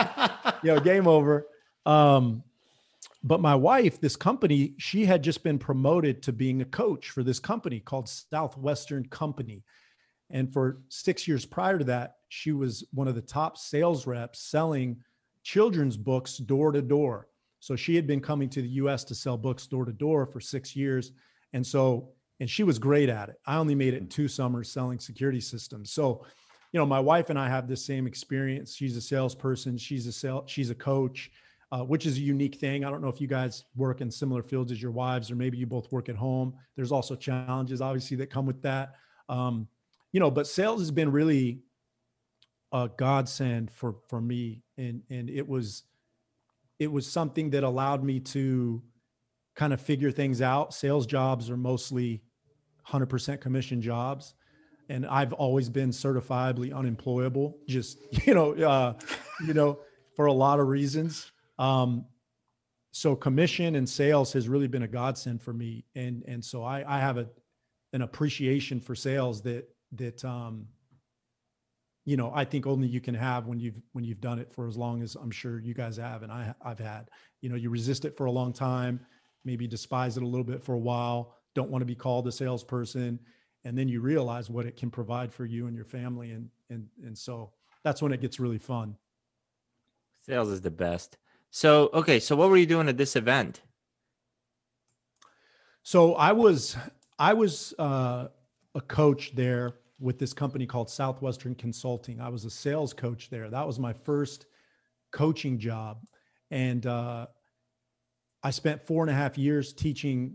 [0.62, 1.46] you know, game over.
[1.84, 2.44] Um,
[3.26, 7.22] but my wife, this company, she had just been promoted to being a coach for
[7.22, 9.64] this company called Southwestern Company.
[10.28, 14.40] And for six years prior to that, she was one of the top sales reps
[14.40, 14.98] selling
[15.42, 17.28] children's books door to door.
[17.60, 20.38] So she had been coming to the US to sell books door to door for
[20.38, 21.12] six years.
[21.54, 22.10] And so,
[22.40, 23.36] and she was great at it.
[23.46, 25.92] I only made it in two summers selling security systems.
[25.92, 26.26] So,
[26.72, 28.74] you know, my wife and I have the same experience.
[28.74, 31.30] She's a salesperson, she's a sale, she's a coach
[31.74, 32.84] uh, which is a unique thing.
[32.84, 35.58] I don't know if you guys work in similar fields as your wives, or maybe
[35.58, 36.54] you both work at home.
[36.76, 38.94] There's also challenges, obviously, that come with that.
[39.28, 39.66] Um,
[40.12, 41.62] you know, but sales has been really
[42.70, 45.82] a godsend for for me, and and it was
[46.78, 48.80] it was something that allowed me to
[49.56, 50.74] kind of figure things out.
[50.74, 52.22] Sales jobs are mostly
[52.88, 54.34] 100% commission jobs
[54.88, 57.56] and I've always been certifiably unemployable.
[57.66, 58.94] Just you know, uh,
[59.46, 59.78] you know,
[60.14, 61.32] for a lot of reasons.
[61.58, 62.06] Um,
[62.92, 66.84] so commission and sales has really been a godsend for me, and and so I
[66.86, 67.28] I have a
[67.92, 70.66] an appreciation for sales that that um,
[72.04, 74.68] you know I think only you can have when you've when you've done it for
[74.68, 77.10] as long as I'm sure you guys have, and I I've had.
[77.40, 79.00] You know, you resist it for a long time,
[79.44, 82.32] maybe despise it a little bit for a while, don't want to be called a
[82.32, 83.18] salesperson,
[83.64, 86.86] and then you realize what it can provide for you and your family, and and
[87.04, 88.96] and so that's when it gets really fun.
[90.22, 91.18] Sales is the best.
[91.56, 92.18] So, okay.
[92.18, 93.62] So what were you doing at this event?
[95.84, 96.76] So I was,
[97.16, 98.26] I was uh,
[98.74, 102.20] a coach there with this company called Southwestern Consulting.
[102.20, 103.50] I was a sales coach there.
[103.50, 104.46] That was my first
[105.12, 105.98] coaching job.
[106.50, 107.28] And uh,
[108.42, 110.34] I spent four and a half years teaching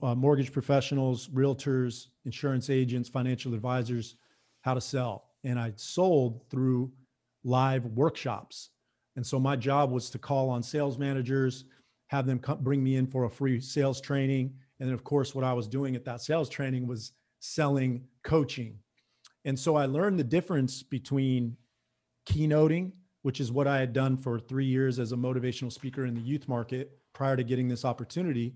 [0.00, 4.14] uh, mortgage professionals, realtors, insurance agents, financial advisors
[4.60, 5.24] how to sell.
[5.42, 6.92] And I sold through
[7.42, 8.70] live workshops.
[9.16, 11.64] And so my job was to call on sales managers,
[12.08, 14.54] have them come, bring me in for a free sales training.
[14.78, 18.78] And then, of course, what I was doing at that sales training was selling coaching.
[19.44, 21.56] And so I learned the difference between
[22.28, 26.14] keynoting, which is what I had done for three years as a motivational speaker in
[26.14, 28.54] the youth market prior to getting this opportunity,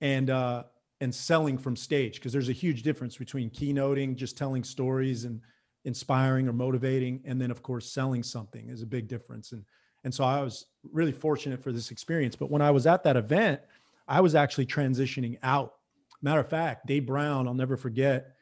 [0.00, 0.62] and uh,
[1.00, 2.14] and selling from stage.
[2.14, 5.40] Because there's a huge difference between keynoting, just telling stories and
[5.86, 9.64] inspiring or motivating and then of course selling something is a big difference and
[10.04, 13.16] and so i was really fortunate for this experience but when i was at that
[13.16, 13.60] event
[14.08, 15.74] i was actually transitioning out
[16.22, 18.32] matter of fact dave brown i'll never forget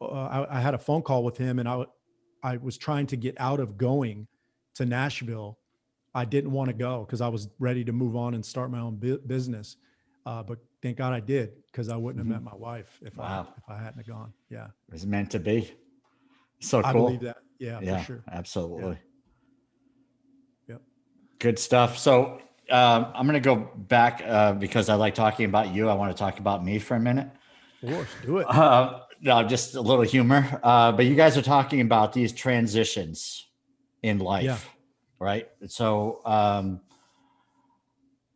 [0.00, 1.84] uh, I, I, had a phone call with him and i
[2.42, 4.26] i was trying to get out of going
[4.74, 5.58] to nashville
[6.14, 8.80] i didn't want to go because i was ready to move on and start my
[8.80, 9.76] own bu- business
[10.26, 12.32] uh, but thank god i did because i wouldn't mm-hmm.
[12.32, 13.46] have met my wife if wow.
[13.48, 15.70] i if i hadn't have gone yeah it was meant to be
[16.60, 16.90] so cool.
[16.90, 17.38] I believe that.
[17.58, 18.24] Yeah, yeah, for sure.
[18.30, 18.92] Absolutely.
[18.92, 18.96] Yeah.
[21.40, 21.98] Good stuff.
[21.98, 25.88] So um, I'm going to go back uh, because I like talking about you.
[25.88, 27.28] I want to talk about me for a minute.
[27.82, 28.46] Of course, do it.
[28.48, 30.60] Uh, no, just a little humor.
[30.62, 33.46] Uh, but you guys are talking about these transitions
[34.02, 34.58] in life, yeah.
[35.18, 35.48] right?
[35.66, 36.80] So um,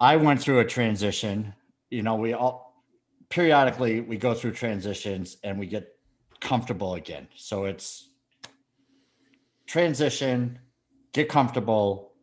[0.00, 1.54] I went through a transition.
[1.90, 2.82] You know, we all
[3.28, 5.88] periodically we go through transitions and we get
[6.40, 7.28] comfortable again.
[7.36, 8.08] So it's
[9.66, 10.58] transition,
[11.12, 12.13] get comfortable,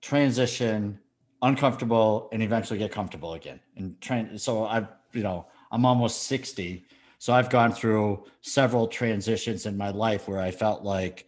[0.00, 0.98] transition,
[1.42, 3.60] uncomfortable, and eventually get comfortable again.
[3.76, 4.38] And train.
[4.38, 6.84] So I've, you know, I'm almost 60.
[7.18, 11.26] So I've gone through several transitions in my life where I felt like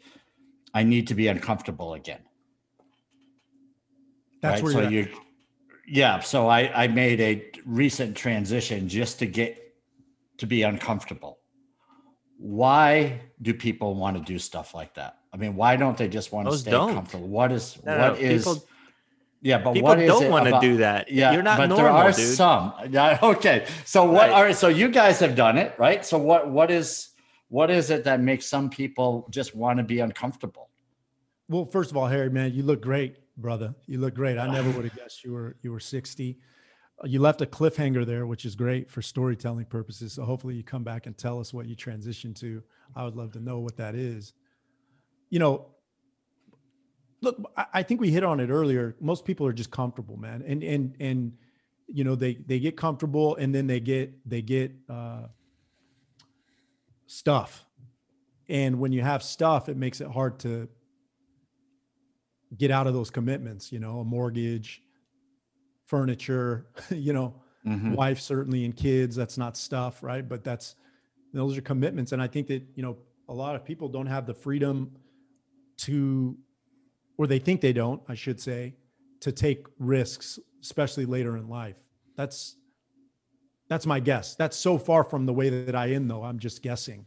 [0.75, 2.21] I need to be uncomfortable again.
[4.41, 4.75] That's right?
[4.75, 5.09] where so you
[5.87, 6.21] yeah.
[6.21, 9.75] So I, I made a recent transition just to get
[10.39, 11.39] to be uncomfortable.
[12.39, 15.19] Why do people want to do stuff like that?
[15.33, 16.95] I mean, why don't they just want to stay don't.
[16.95, 17.29] comfortable?
[17.29, 18.45] What is no, what no, is?
[18.45, 18.65] People,
[19.41, 21.11] yeah, but people what is don't want to do that.
[21.11, 22.37] Yeah, you're not but normal, there are dude.
[22.37, 22.75] some.
[22.91, 23.67] Yeah, okay.
[23.85, 24.29] So what?
[24.29, 24.31] Right.
[24.31, 24.57] All right.
[24.57, 26.05] So you guys have done it, right?
[26.05, 26.51] So what?
[26.51, 27.09] What is?
[27.49, 30.71] What is it that makes some people just want to be uncomfortable?
[31.49, 33.75] Well, first of all, Harry, man, you look great, brother.
[33.87, 34.39] You look great.
[34.39, 36.39] I never would have guessed you were you were 60.
[37.05, 40.13] You left a cliffhanger there, which is great for storytelling purposes.
[40.13, 42.63] So hopefully you come back and tell us what you transitioned to.
[42.95, 44.33] I would love to know what that is
[45.33, 45.65] you know,
[47.23, 48.95] look, I think we hit on it earlier.
[49.01, 51.33] Most people are just comfortable, man, and and and
[51.87, 55.29] you know they they get comfortable and then they get they get uh,
[57.07, 57.65] stuff,
[58.47, 60.69] and when you have stuff, it makes it hard to
[62.59, 63.73] get out of those commitments.
[63.73, 64.83] You know, a mortgage,
[65.93, 67.35] furniture, you know,
[67.67, 67.93] mm-hmm.
[67.93, 69.15] wife certainly and kids.
[69.15, 70.27] That's not stuff, right?
[70.27, 70.75] But that's
[71.35, 72.97] those are commitments, and I think that you know
[73.29, 74.91] a lot of people don't have the freedom
[75.79, 76.37] to,
[77.19, 78.75] or they think they don't, I should say,
[79.21, 81.77] to take risks, especially later in life.
[82.17, 82.57] That's
[83.69, 84.35] that's my guess.
[84.35, 86.25] That's so far from the way that I am, though.
[86.25, 87.05] I'm just guessing.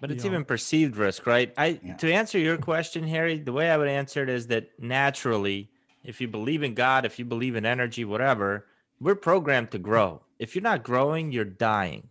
[0.00, 0.36] But it's you know?
[0.36, 1.52] even perceived risk, right?
[1.58, 1.94] I yeah.
[1.96, 5.70] to answer your question, Harry, the way I would answer it is that naturally,
[6.04, 8.66] if you believe in God, if you believe in energy, whatever,
[9.00, 10.22] we're programmed to grow.
[10.38, 12.08] If you're not growing, you're dying.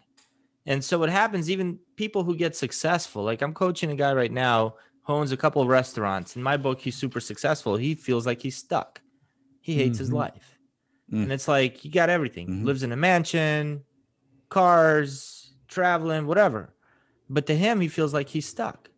[0.65, 4.32] And so what happens, even people who get successful, like I'm coaching a guy right
[4.32, 6.36] now who owns a couple of restaurants.
[6.36, 7.75] In my book, he's super successful.
[7.75, 9.01] He feels like he's stuck.
[9.62, 9.99] He hates mm-hmm.
[9.99, 10.58] his life.
[11.12, 11.23] Mm.
[11.23, 12.47] And it's like he got everything.
[12.47, 12.65] Mm-hmm.
[12.65, 13.84] Lives in a mansion,
[14.49, 16.73] cars, traveling, whatever.
[17.29, 18.89] But to him, he feels like he's stuck.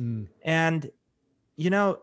[0.00, 0.28] Mm.
[0.42, 0.90] And
[1.56, 2.00] you know,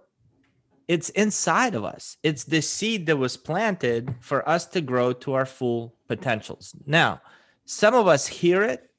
[0.91, 2.17] it's inside of us.
[2.21, 6.75] It's the seed that was planted for us to grow to our full potentials.
[6.85, 7.21] Now,
[7.63, 8.91] some of us hear it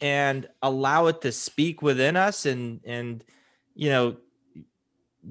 [0.00, 3.24] and allow it to speak within us and and
[3.74, 4.16] you know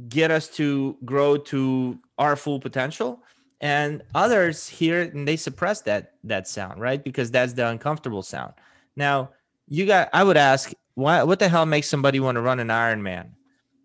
[0.09, 3.23] get us to grow to our full potential
[3.61, 8.23] and others hear it and they suppress that that sound right because that's the uncomfortable
[8.23, 8.51] sound
[8.95, 9.29] now
[9.67, 12.69] you got i would ask why what the hell makes somebody want to run an
[12.69, 13.27] ironman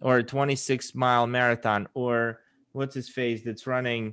[0.00, 2.40] or a 26 mile marathon or
[2.72, 4.12] what's his face that's running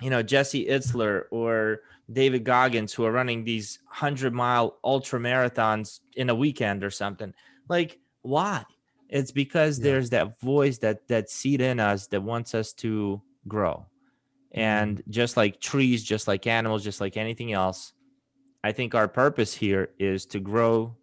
[0.00, 1.80] you know jesse itzler or
[2.12, 7.32] david goggins who are running these 100 mile ultra marathons in a weekend or something
[7.68, 8.64] like why
[9.12, 9.84] it's because yeah.
[9.84, 13.86] there's that voice that that seed in us that wants us to grow.
[14.50, 15.10] And mm-hmm.
[15.10, 17.92] just like trees, just like animals, just like anything else,
[18.64, 20.96] I think our purpose here is to grow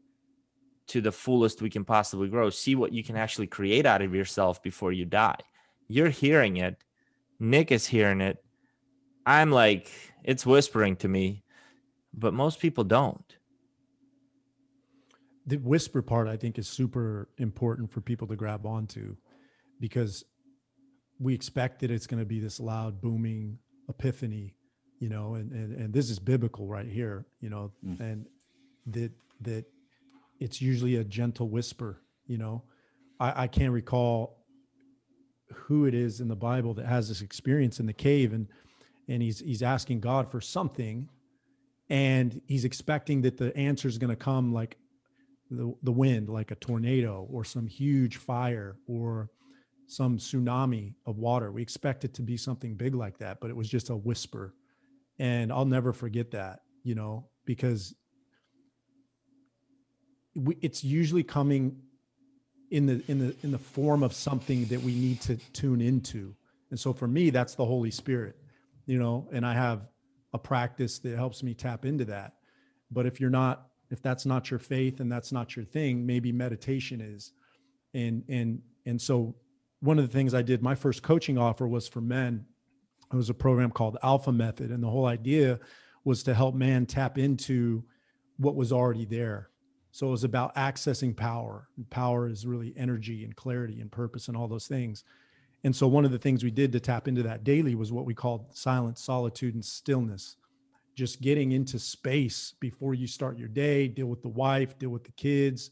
[0.89, 2.49] to the fullest we can possibly grow.
[2.49, 5.39] See what you can actually create out of yourself before you die.
[5.88, 6.84] You're hearing it.
[7.39, 8.43] Nick is hearing it.
[9.25, 9.91] I'm like,
[10.23, 11.43] it's whispering to me,
[12.13, 13.38] but most people don't
[15.49, 19.15] the whisper part I think is super important for people to grab onto
[19.80, 20.23] because
[21.19, 23.58] we expect that it's going to be this loud booming
[23.89, 24.54] epiphany
[24.99, 27.99] you know and, and and this is biblical right here you know mm.
[27.99, 28.28] and
[28.86, 29.65] that that
[30.39, 32.63] it's usually a gentle whisper you know
[33.19, 34.45] I, I can't recall
[35.54, 38.47] who it is in the bible that has this experience in the cave and
[39.08, 41.10] and he's he's asking god for something
[41.89, 44.78] and he's expecting that the answer is going to come like
[45.49, 49.30] the, the wind like a tornado or some huge fire or
[49.88, 51.52] some tsunami of water.
[51.52, 54.54] We expect it to be something big like that, but it was just a whisper.
[55.17, 57.95] And I'll never forget that, you know, because
[60.43, 61.78] we, it's usually coming
[62.71, 66.36] in the in the in the form of something that we need to tune into.
[66.69, 68.36] And so for me, that's the Holy Spirit,
[68.86, 69.88] you know, and I have
[70.34, 72.34] a practice that helps me tap into that.
[72.91, 76.32] But if you're not if that's not your faith and that's not your thing maybe
[76.32, 77.34] meditation is
[77.93, 79.36] and and and so
[79.80, 82.45] one of the things i did my first coaching offer was for men
[83.12, 85.60] it was a program called alpha method and the whole idea
[86.04, 87.84] was to help man tap into
[88.38, 89.49] what was already there
[89.99, 94.27] so it was about accessing power and power is really energy and clarity and purpose
[94.29, 95.03] and all those things
[95.65, 98.05] and so one of the things we did to tap into that daily was what
[98.05, 100.38] we called silence solitude and stillness
[100.99, 105.05] just getting into space before you start your day, deal with the wife, deal with
[105.05, 105.71] the kids,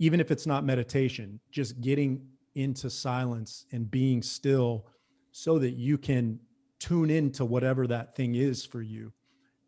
[0.00, 2.26] even if it's not meditation, just getting
[2.56, 4.88] into silence and being still
[5.30, 6.40] so that you can
[6.80, 9.12] tune into whatever that thing is for you.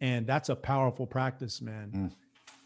[0.01, 1.93] And that's a powerful practice, man.
[1.95, 2.13] Mm.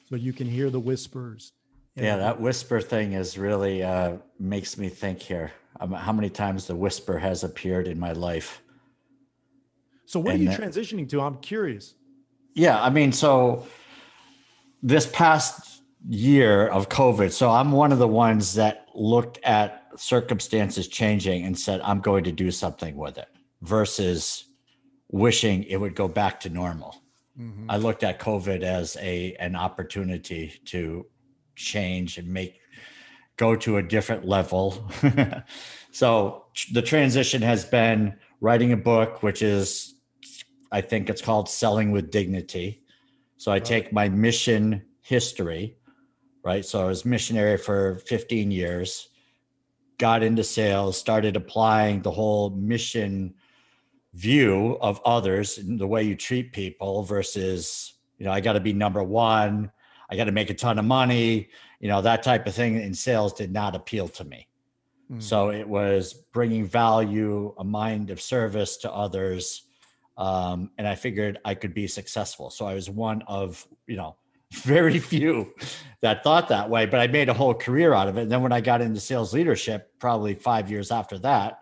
[0.09, 1.53] So you can hear the whispers.
[1.95, 6.67] Yeah, that whisper thing is really uh, makes me think here um, how many times
[6.67, 8.63] the whisper has appeared in my life.
[10.07, 11.21] So what and are you that, transitioning to?
[11.21, 11.95] I'm curious.
[12.55, 13.67] Yeah, I mean, so
[14.83, 20.89] this past year of COVID, so I'm one of the ones that looked at circumstances
[20.89, 23.29] changing and said, I'm going to do something with it
[23.61, 24.45] versus
[25.11, 26.97] wishing it would go back to normal.
[27.39, 27.71] Mm-hmm.
[27.71, 31.07] I looked at COVID as a an opportunity to
[31.55, 32.61] change and make
[33.37, 34.91] go to a different level.
[35.93, 39.95] so the transition has been writing a book, which is
[40.73, 42.83] I think it's called Selling with Dignity.
[43.37, 45.77] So I take my mission history,
[46.45, 46.65] right?
[46.65, 49.09] So I was missionary for 15 years,
[49.99, 53.35] got into sales, started applying the whole mission
[54.19, 58.61] view of others and the way you treat people versus, you know, I got to
[58.61, 59.71] be number one,
[60.11, 61.49] I got to make a ton of money,
[61.81, 64.49] you know, that type of thing in sales did not appeal to me.
[65.11, 65.23] Mm.
[65.23, 69.69] So it was bringing value, a mind of service to others
[70.19, 72.51] um, and I figured I could be successful.
[72.51, 74.17] So I was one of you know
[74.53, 75.55] very few
[76.01, 78.23] that thought that way, but I made a whole career out of it.
[78.23, 81.61] And then when I got into sales leadership, probably five years after that,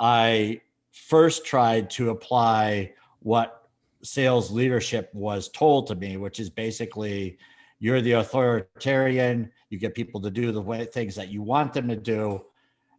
[0.00, 0.62] I
[1.06, 3.68] first tried to apply what
[4.02, 7.38] sales leadership was told to me, which is basically
[7.80, 11.88] you're the authoritarian, you get people to do the way things that you want them
[11.88, 12.44] to do.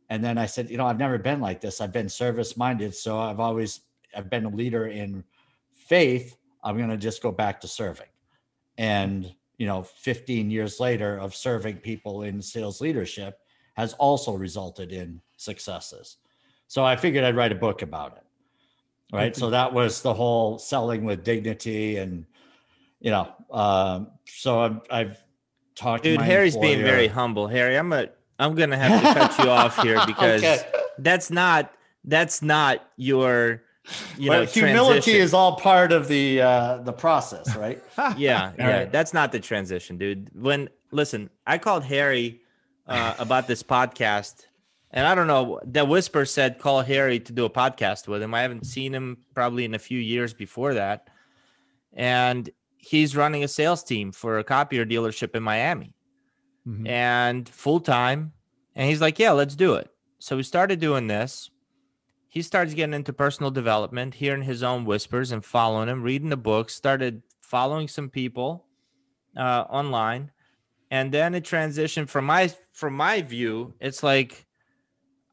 [0.10, 1.82] And then I said, you know, I've never been like this.
[1.82, 2.96] I've been service minded.
[2.96, 3.82] So I've always
[4.16, 5.24] I've been a leader in
[5.74, 8.08] faith, I'm going to just go back to serving.
[8.78, 13.40] And, you know, 15 years later of serving people in sales leadership
[13.76, 16.18] has also resulted in successes.
[16.70, 18.24] So I figured I'd write a book about it.
[19.12, 19.36] Right.
[19.36, 22.28] So that was the whole selling with dignity and,
[23.00, 25.24] you know, um, so I've, I've
[25.74, 26.04] talked.
[26.04, 27.48] Dude, Harry's being very humble.
[27.48, 30.62] Harry, I'm a, I'm gonna have to cut you off here because okay.
[31.00, 33.64] that's not that's not your
[34.18, 35.22] you know, humility transition.
[35.22, 37.84] is all part of the uh the process, right?
[37.98, 38.52] yeah, yeah.
[38.60, 38.92] Right.
[38.92, 40.30] That's not the transition, dude.
[40.34, 42.42] When listen, I called Harry
[42.88, 44.46] uh, about this podcast,
[44.91, 45.60] and I don't know.
[45.65, 48.34] The whisper said call Harry to do a podcast with him.
[48.34, 51.10] I haven't seen him probably in a few years before that,
[51.93, 55.93] and he's running a sales team for a copier dealership in Miami,
[56.67, 56.88] mm-hmm.
[56.88, 58.34] and full time.
[58.75, 61.49] And he's like, "Yeah, let's do it." So we started doing this
[62.30, 66.38] he starts getting into personal development, hearing his own whispers and following him, reading the
[66.38, 68.67] books, started following some people
[69.36, 70.30] uh, online.
[70.91, 74.45] And then it transitioned from my from my view, it's like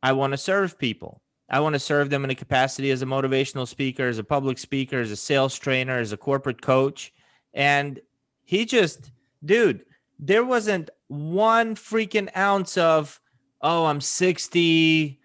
[0.06, 1.20] I want to serve people.
[1.50, 4.56] I want to serve them in a capacity as a motivational speaker, as a public
[4.56, 7.12] speaker, as a sales trainer, as a corporate coach.
[7.54, 7.98] And
[8.44, 9.10] he just,
[9.44, 9.84] dude,
[10.20, 13.20] there wasn't one freaking ounce of,
[13.62, 15.18] oh, I'm 60,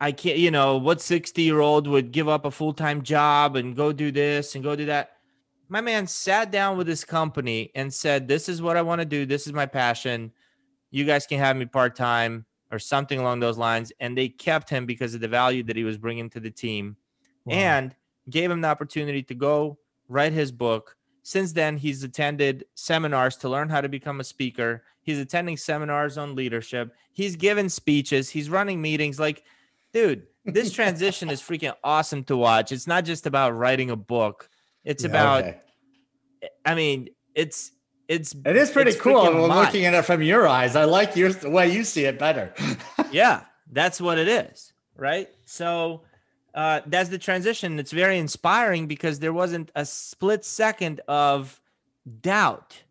[0.00, 3.54] I can't, you know, what 60 year old would give up a full time job
[3.54, 5.10] and go do this and go do that?
[5.68, 9.06] My man sat down with his company and said, This is what I want to
[9.06, 9.26] do.
[9.26, 10.32] This is my passion.
[10.90, 13.92] You guys can have me part time or something along those lines.
[14.00, 16.96] And they kept him because of the value that he was bringing to the team
[17.44, 17.54] wow.
[17.54, 17.94] and
[18.28, 20.96] gave him the opportunity to go write his book.
[21.22, 24.84] Since then, he's attended seminars to learn how to become a speaker.
[25.02, 26.94] He's attending seminars on leadership.
[27.12, 28.30] He's given speeches.
[28.30, 29.18] He's running meetings.
[29.18, 29.42] Like,
[29.92, 32.70] dude, this transition is freaking awesome to watch.
[32.70, 34.48] It's not just about writing a book.
[34.84, 35.60] It's yeah, about, okay.
[36.64, 37.72] I mean, it's
[38.08, 39.22] it's it is pretty cool.
[39.22, 40.76] When looking at it from your eyes.
[40.76, 42.54] I like your the way you see it better.
[43.10, 45.28] yeah, that's what it is, right?
[45.44, 46.02] So
[46.54, 47.78] uh, that's the transition.
[47.78, 51.60] It's very inspiring because there wasn't a split second of
[52.20, 52.82] doubt.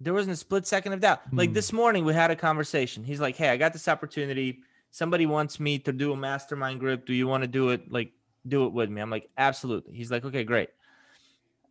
[0.00, 1.22] There wasn't a split second of doubt.
[1.32, 1.54] Like hmm.
[1.54, 3.04] this morning, we had a conversation.
[3.04, 4.60] He's like, "Hey, I got this opportunity.
[4.90, 7.06] Somebody wants me to do a mastermind group.
[7.06, 7.90] Do you want to do it?
[7.90, 8.12] Like,
[8.46, 10.68] do it with me?" I'm like, "Absolutely." He's like, "Okay, great."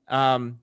[0.07, 0.59] Um,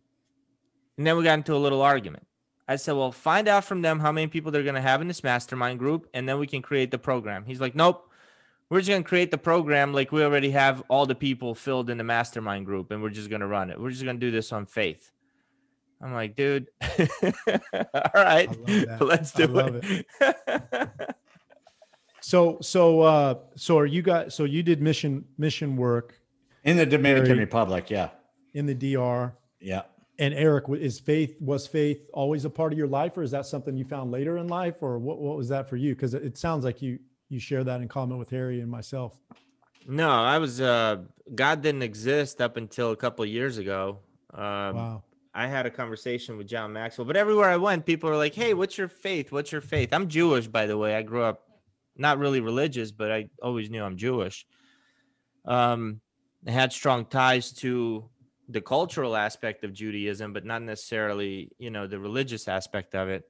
[0.97, 2.27] and then we got into a little argument.
[2.67, 5.09] I said, well, find out from them how many people they're going to have in
[5.09, 7.45] this mastermind group, and then we can create the program.
[7.45, 8.11] He's like, nope,
[8.71, 11.91] we're just going to create the program like we already have all the people filled
[11.91, 13.79] in the mastermind group, and we're just going to run it.
[13.79, 15.11] We're just going to do this on faith.
[16.01, 16.69] I'm like, dude,
[17.95, 18.49] all right,
[19.01, 20.07] let's do it.
[20.21, 20.91] it.
[22.21, 26.19] so, so, uh, so are you guys, so you did mission, mission work
[26.65, 27.91] in the Dominican Republic.
[27.91, 28.11] Yeah.
[28.55, 29.35] In the DR.
[29.61, 29.83] Yeah.
[30.19, 33.47] And Eric, is faith was faith always a part of your life, or is that
[33.47, 35.95] something you found later in life, or what, what was that for you?
[35.95, 36.99] Because it sounds like you
[37.29, 39.17] you share that in common with Harry and myself.
[39.89, 40.99] No, I was uh
[41.35, 43.99] God didn't exist up until a couple years ago.
[44.33, 44.41] Um,
[44.77, 45.03] wow.
[45.35, 48.55] I had a conversation with John Maxwell, but everywhere I went, people were like, "Hey,
[48.55, 49.33] what's your faith?
[49.33, 50.95] What's your faith?" I'm Jewish, by the way.
[50.95, 51.43] I grew up
[51.97, 54.47] not really religious, but I always knew I'm Jewish.
[55.45, 56.01] Um,
[56.47, 58.09] I had strong ties to
[58.49, 63.25] the cultural aspect of Judaism, but not necessarily, you know, the religious aspect of it.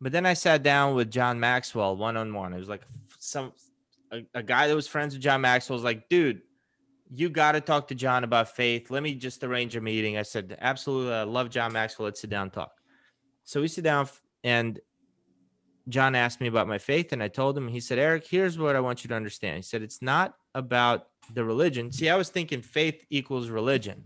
[0.00, 2.52] But then I sat down with John Maxwell one on one.
[2.52, 2.82] It was like
[3.18, 3.52] some
[4.10, 6.42] a, a, guy that was friends with John Maxwell was like, dude,
[7.08, 8.90] you got to talk to John about faith.
[8.90, 10.18] Let me just arrange a meeting.
[10.18, 11.14] I said, absolutely.
[11.14, 12.06] I love John Maxwell.
[12.06, 12.72] Let's sit down talk.
[13.44, 14.08] So we sit down
[14.42, 14.80] and
[15.88, 18.76] John asked me about my faith, and I told him, he said, Eric, here's what
[18.76, 19.56] I want you to understand.
[19.56, 21.90] He said, it's not about the religion.
[21.90, 24.04] See, I was thinking faith equals religion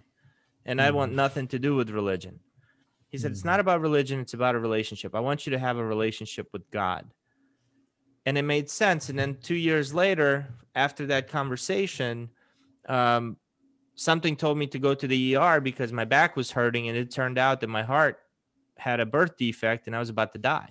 [0.66, 1.16] and I want mm-hmm.
[1.16, 2.40] nothing to do with religion.
[3.08, 3.60] He said, It's not mm-hmm.
[3.60, 5.14] about religion, it's about a relationship.
[5.14, 7.06] I want you to have a relationship with God.
[8.26, 9.08] And it made sense.
[9.08, 12.28] And then two years later, after that conversation,
[12.88, 13.36] um,
[13.94, 16.88] something told me to go to the ER because my back was hurting.
[16.88, 18.18] And it turned out that my heart
[18.78, 20.70] had a birth defect and I was about to die.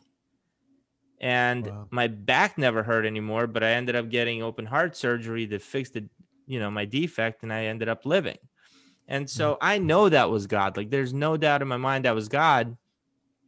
[1.21, 1.87] And wow.
[1.91, 5.89] my back never hurt anymore, but I ended up getting open heart surgery to fix
[5.89, 6.09] the,
[6.45, 8.37] you know, my defect and I ended up living.
[9.07, 9.57] And so mm.
[9.61, 10.77] I know that was God.
[10.77, 12.75] Like there's no doubt in my mind that was God.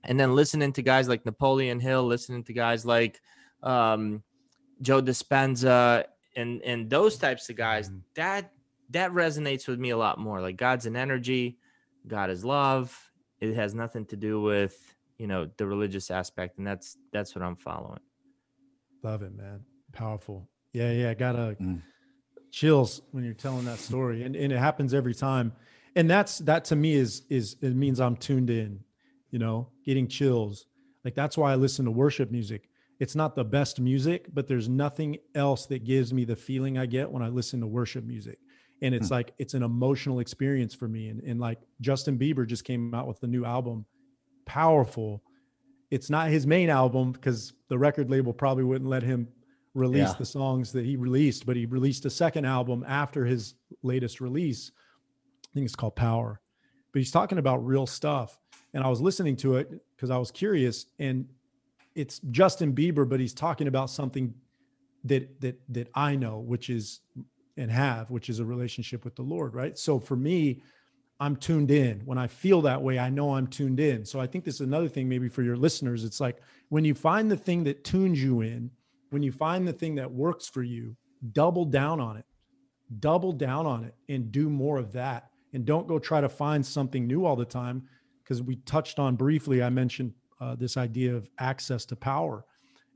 [0.03, 3.19] And then listening to guys like Napoleon Hill, listening to guys like
[3.63, 4.23] um,
[4.81, 6.05] Joe Dispenza
[6.35, 8.01] and and those types of guys, mm.
[8.15, 8.51] that
[8.91, 10.39] that resonates with me a lot more.
[10.39, 11.57] Like God's an energy,
[12.07, 12.95] God is love.
[13.39, 16.57] It has nothing to do with, you know, the religious aspect.
[16.57, 17.99] And that's that's what I'm following.
[19.03, 19.61] Love it, man.
[19.91, 20.47] Powerful.
[20.73, 21.13] Yeah, yeah.
[21.13, 21.81] Gotta mm
[22.57, 25.51] chills when you're telling that story and, and it happens every time.
[25.95, 28.79] And that's that to me is is it means i'm tuned in
[29.29, 30.65] you know getting chills.
[31.05, 32.69] Like that's why i listen to worship music.
[32.99, 36.87] It's not the best music but there's nothing else that gives me the feeling i
[36.87, 38.39] get when i listen to worship music.
[38.81, 39.15] And it's hmm.
[39.15, 41.09] like it's an emotional experience for me.
[41.09, 43.85] And, and like justin bieber just came out with a new album
[44.45, 45.21] powerful.
[45.91, 49.27] It's not his main album because the record label probably wouldn't let him
[49.77, 50.15] release yeah.
[50.17, 53.53] the songs that he released, but he released a second album after his
[53.83, 54.71] latest release.
[55.45, 56.41] I think it's called Power.
[56.91, 58.39] But he's talking about real stuff.
[58.73, 60.87] And I was listening to it because I was curious.
[60.99, 61.27] And
[61.95, 64.33] it's Justin Bieber, but he's talking about something
[65.03, 67.01] that that that I know, which is
[67.55, 69.77] and have, which is a relationship with the Lord, right?
[69.77, 70.61] So for me,
[71.19, 72.01] I'm tuned in.
[72.05, 74.05] When I feel that way, I know I'm tuned in.
[74.05, 76.03] So I think this is another thing maybe for your listeners.
[76.03, 76.37] It's like
[76.69, 78.69] when you find the thing that tunes you in,
[79.09, 80.95] when you find the thing that works for you,
[81.31, 82.25] double down on it,
[82.99, 85.29] double down on it and do more of that.
[85.53, 87.83] And don't go try to find something new all the time.
[88.23, 92.43] Because we touched on briefly, I mentioned uh, this idea of access to power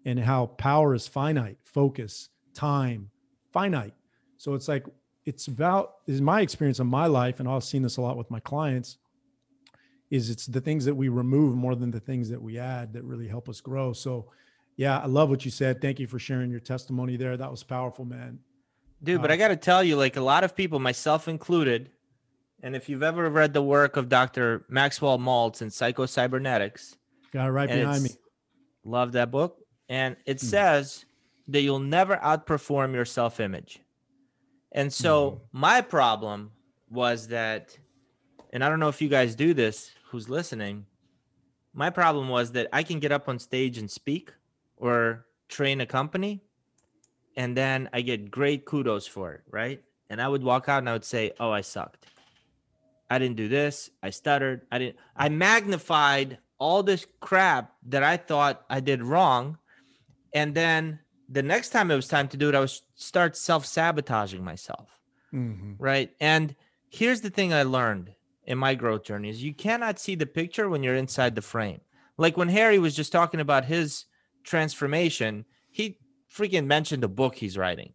[0.05, 3.09] and how power is finite, focus, time,
[3.53, 3.93] finite.
[4.37, 4.85] So it's like,
[5.25, 8.29] it's about, is my experience in my life, and I've seen this a lot with
[8.29, 8.97] my clients,
[10.09, 13.03] is it's the things that we remove more than the things that we add that
[13.03, 13.93] really help us grow.
[13.93, 14.31] So
[14.77, 15.81] yeah, I love what you said.
[15.81, 17.37] Thank you for sharing your testimony there.
[17.37, 18.39] That was powerful, man.
[19.03, 21.89] Dude, uh, but I got to tell you, like a lot of people, myself included,
[22.63, 24.65] and if you've ever read the work of Dr.
[24.69, 26.95] Maxwell Maltz and Psycho-Cybernetics,
[27.31, 28.11] got it right behind me.
[28.83, 29.57] Love that book.
[29.89, 30.41] And it mm.
[30.41, 31.05] says
[31.47, 33.81] that you'll never outperform your self image.
[34.71, 35.39] And so mm.
[35.51, 36.51] my problem
[36.89, 37.77] was that,
[38.53, 40.85] and I don't know if you guys do this, who's listening.
[41.73, 44.31] My problem was that I can get up on stage and speak,
[44.81, 46.41] or train a company
[47.37, 49.81] and then I get great kudos for it, right?
[50.09, 52.05] And I would walk out and I would say, "Oh, I sucked.
[53.09, 53.89] I didn't do this.
[54.03, 54.61] I stuttered.
[54.71, 59.57] I didn't I magnified all this crap that I thought I did wrong.
[60.33, 63.65] And then the next time it was time to do it, I would start self
[63.65, 64.89] sabotaging myself.
[65.33, 65.73] Mm-hmm.
[65.79, 66.11] Right.
[66.19, 66.55] And
[66.89, 68.13] here's the thing I learned
[68.43, 71.81] in my growth journey is you cannot see the picture when you're inside the frame.
[72.17, 74.05] Like when Harry was just talking about his
[74.43, 75.97] transformation, he
[76.33, 77.93] freaking mentioned the book he's writing.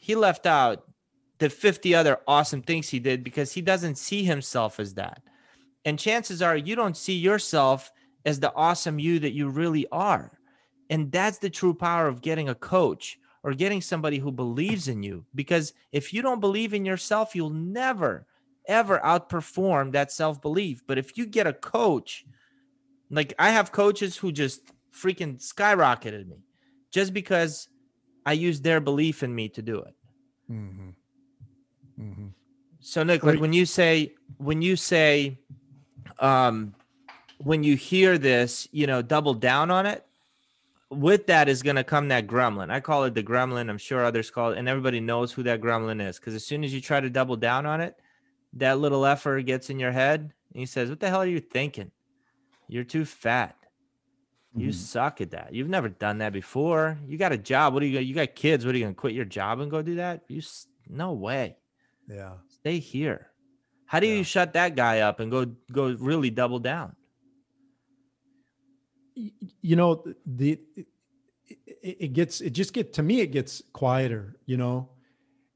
[0.00, 0.84] He left out
[1.38, 5.22] the 50 other awesome things he did because he doesn't see himself as that.
[5.84, 7.92] And chances are you don't see yourself
[8.24, 10.32] as the awesome you that you really are.
[10.90, 15.02] And that's the true power of getting a coach or getting somebody who believes in
[15.02, 15.24] you.
[15.34, 18.26] Because if you don't believe in yourself, you'll never,
[18.66, 20.82] ever outperform that self belief.
[20.86, 22.24] But if you get a coach,
[23.10, 24.60] like I have coaches who just
[24.96, 26.38] freaking skyrocketed me
[26.90, 27.68] just because
[28.24, 29.94] I used their belief in me to do it.
[30.50, 30.88] Mm-hmm.
[32.00, 32.26] Mm-hmm.
[32.80, 35.38] So Nick, like when you say when you say
[36.18, 36.74] um
[37.38, 40.06] when you hear this, you know, double down on it,
[40.90, 42.70] with that is going to come that gremlin.
[42.70, 43.68] I call it the gremlin.
[43.68, 46.18] I'm sure others call it, and everybody knows who that gremlin is.
[46.18, 47.96] Because as soon as you try to double down on it,
[48.54, 51.40] that little effort gets in your head, and he says, "What the hell are you
[51.40, 51.90] thinking?
[52.68, 53.55] You're too fat.
[54.56, 54.72] You mm-hmm.
[54.72, 55.54] suck at that.
[55.54, 56.98] You've never done that before.
[57.06, 57.74] You got a job.
[57.74, 57.98] What are you?
[57.98, 58.06] Got?
[58.06, 58.64] You got kids.
[58.64, 60.22] What are you going to quit your job and go do that?
[60.28, 60.40] You
[60.88, 61.56] no way.
[62.08, 62.32] Yeah.
[62.48, 63.30] Stay here.
[63.84, 64.14] How do yeah.
[64.14, 66.96] you shut that guy up and go go really double down?
[69.14, 70.58] You know the
[71.46, 74.36] it, it gets it just get to me it gets quieter.
[74.46, 74.88] You know,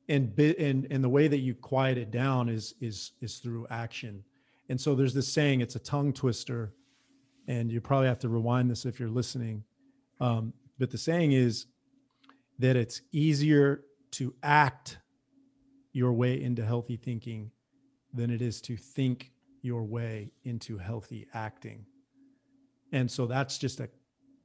[0.09, 3.67] and bit and and the way that you quiet it down is is is through
[3.71, 4.25] action.
[4.69, 5.63] And so there's this saying.
[5.63, 6.75] It's a tongue twister,
[7.51, 9.65] and you probably have to rewind this if you're listening.
[10.21, 11.67] Um, but the saying is
[12.61, 13.83] that it's easier
[14.13, 14.99] to act
[15.93, 17.51] your way into healthy thinking
[18.15, 19.33] than it is to think
[19.63, 21.85] your way into healthy acting.
[22.93, 23.89] And so that's just a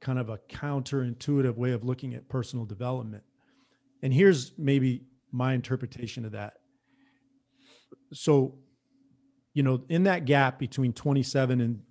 [0.00, 3.22] kind of a counterintuitive way of looking at personal development.
[4.02, 6.54] And here's maybe my interpretation of that.
[8.12, 8.58] So,
[9.54, 11.85] you know, in that gap between 27 and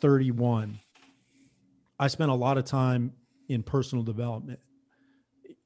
[0.00, 0.78] 31,
[1.98, 3.12] I spent a lot of time
[3.48, 4.60] in personal development.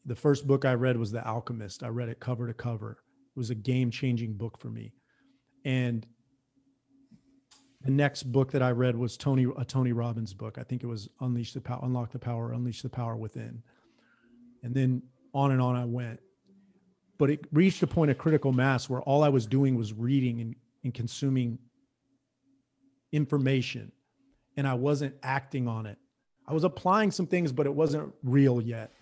[0.05, 1.83] The first book I read was The Alchemist.
[1.83, 2.99] I read it cover to cover.
[3.35, 4.93] It was a game changing book for me.
[5.65, 6.07] And
[7.83, 10.59] the next book that I read was Tony a Tony Robbins book.
[10.59, 13.63] I think it was Unleash the Power, Unlock the Power, Unleash the Power Within.
[14.63, 15.03] And then
[15.35, 16.21] on and on I went.
[17.19, 20.41] But it reached a point of critical mass where all I was doing was reading
[20.41, 20.55] and,
[20.85, 21.59] and consuming
[23.13, 23.93] information
[24.57, 25.99] and I wasn't acting on it.
[26.47, 28.93] I was applying some things, but it wasn't real yet.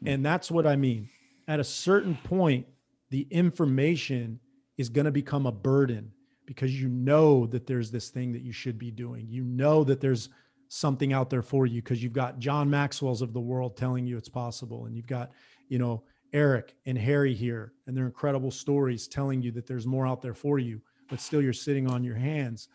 [0.00, 0.08] Hmm.
[0.08, 1.08] And that's what I mean.
[1.46, 2.66] At a certain point,
[3.10, 4.40] the information
[4.76, 6.12] is going to become a burden
[6.46, 9.26] because you know that there's this thing that you should be doing.
[9.28, 10.30] You know that there's
[10.68, 14.16] something out there for you because you've got John Maxwell's of the world telling you
[14.16, 14.86] it's possible.
[14.86, 15.30] And you've got,
[15.68, 20.06] you know, Eric and Harry here and their incredible stories telling you that there's more
[20.06, 22.68] out there for you, but still you're sitting on your hands.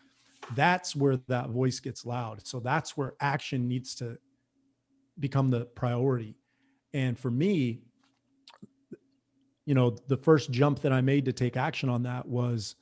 [0.56, 2.46] That's where that voice gets loud.
[2.46, 4.18] So that's where action needs to
[5.20, 6.36] become the priority.
[6.94, 7.82] And for me,
[9.66, 12.76] you know, the first jump that I made to take action on that was,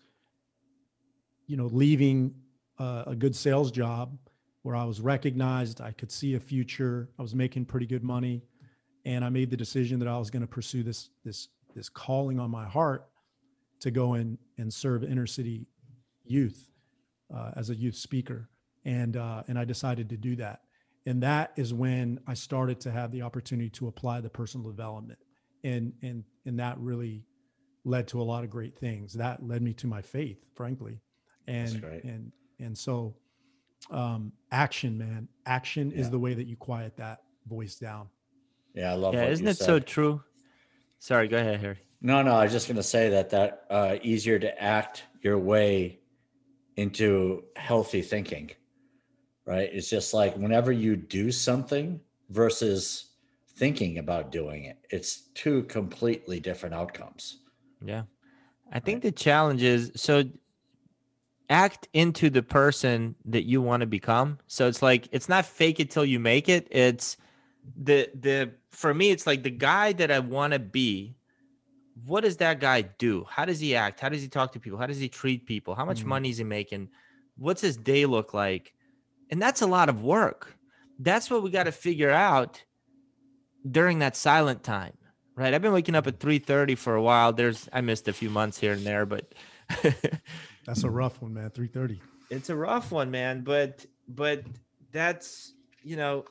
[1.48, 2.34] you know, leaving
[2.80, 4.18] a, a good sales job
[4.64, 8.44] where I was recognized, I could see a future, I was making pretty good money,
[9.06, 12.40] and I made the decision that I was going to pursue this this this calling
[12.40, 13.08] on my heart
[13.80, 15.66] to go in and serve inner city
[16.24, 16.71] youth
[17.34, 18.50] uh, as a youth speaker,
[18.86, 20.62] and uh, and I decided to do that,
[21.06, 25.20] and that is when I started to have the opportunity to apply the personal development
[25.64, 27.24] and and and that really
[27.84, 29.14] led to a lot of great things.
[29.14, 31.00] That led me to my faith, frankly,
[31.48, 33.16] and and and so
[33.90, 36.02] um, action, man, action yeah.
[36.02, 38.08] is the way that you quiet that voice down.
[38.74, 39.14] Yeah, I love.
[39.14, 39.66] Yeah, isn't it said.
[39.66, 40.24] so true?
[41.00, 41.78] Sorry, go ahead, Harry.
[42.02, 45.38] No, no, I was just going to say that that uh, easier to act your
[45.38, 46.00] way
[46.78, 48.52] into healthy thinking,
[49.46, 49.70] right?
[49.72, 52.00] It's just like whenever you do something
[52.30, 53.12] versus
[53.56, 54.78] thinking about doing it.
[54.90, 57.40] It's two completely different outcomes.
[57.84, 58.04] Yeah.
[58.72, 60.24] I think the challenge is so
[61.50, 64.40] act into the person that you want to become.
[64.48, 66.68] So it's like it's not fake it till you make it.
[66.72, 67.18] It's
[67.76, 71.16] the the for me it's like the guy that I want to be.
[72.06, 73.26] What does that guy do?
[73.30, 74.00] How does he act?
[74.00, 74.80] How does he talk to people?
[74.80, 75.76] How does he treat people?
[75.76, 76.10] How much mm-hmm.
[76.10, 76.90] money is he making?
[77.38, 78.74] What's his day look like?
[79.30, 80.56] And that's a lot of work.
[81.00, 82.64] That's what we got to figure out
[83.70, 84.94] during that silent time,
[85.36, 85.54] right?
[85.54, 87.34] I've been waking up at 3:30 for a while.
[87.34, 89.34] There's I missed a few months here and there, but
[90.66, 91.50] that's a rough one, man.
[91.50, 92.00] 3:30.
[92.30, 94.44] It's a rough one, man, but but
[94.92, 96.26] that's you know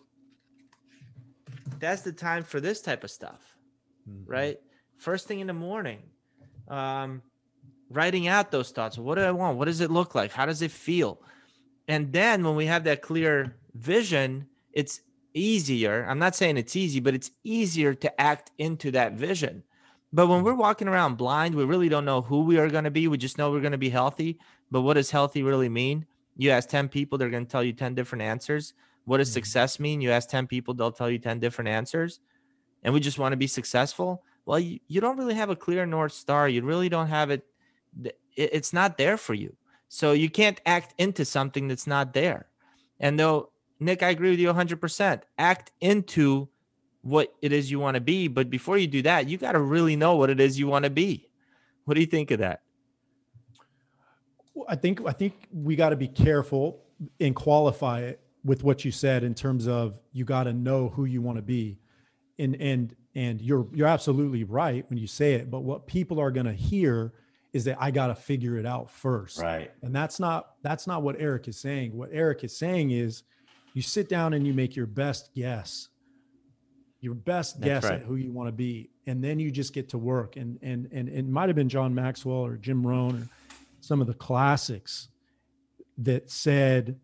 [1.78, 3.40] that's the time for this type of stuff
[4.08, 4.30] mm-hmm.
[4.30, 4.58] right
[5.00, 5.98] first thing in the morning
[6.68, 7.22] um
[7.88, 8.96] writing out those thoughts.
[8.96, 9.58] What do i want?
[9.58, 10.30] What does it look like?
[10.30, 11.20] How does it feel?
[11.88, 15.00] And then when we have that clear vision it's
[15.34, 16.06] easier.
[16.08, 19.64] I'm not saying it's easy but it's easier to act into that vision.
[20.12, 22.90] But when we're walking around blind we really don't know who we are going to
[22.90, 23.08] be.
[23.08, 24.38] We just know we're going to be healthy.
[24.70, 26.06] But what does healthy really mean?
[26.36, 28.74] You ask 10 people they're going to tell you 10 different answers.
[29.06, 29.34] What does mm-hmm.
[29.34, 30.00] success mean?
[30.00, 32.20] You ask 10 people they'll tell you 10 different answers.
[32.82, 35.86] And we just want to be successful well you, you don't really have a clear
[35.86, 37.46] north star you really don't have it
[38.36, 39.54] it's not there for you
[39.88, 42.46] so you can't act into something that's not there
[43.00, 45.22] and though Nick, I agree with you 100%.
[45.38, 46.48] Act into
[47.00, 48.28] what it is you want to be.
[48.28, 50.84] But before you do that, you got to really know what it is you want
[50.84, 51.28] to be.
[51.86, 52.60] What do you think of that?
[54.68, 56.82] I think I think we got to be careful
[57.18, 61.06] and qualify it with what you said in terms of you got to know who
[61.06, 61.78] you want to be.
[62.38, 66.30] And and and you're you're absolutely right when you say it, but what people are
[66.30, 67.12] going to hear
[67.52, 69.38] is that I got to figure it out first.
[69.38, 69.72] Right.
[69.82, 71.96] And that's not that's not what Eric is saying.
[71.96, 73.24] What Eric is saying is
[73.74, 75.88] you sit down and you make your best guess
[77.00, 77.94] your best guess right.
[77.94, 80.88] at who you want to be and then you just get to work and and
[80.92, 83.28] and it might have been john maxwell or jim rohn or
[83.80, 85.08] some of the classics
[85.96, 86.98] that said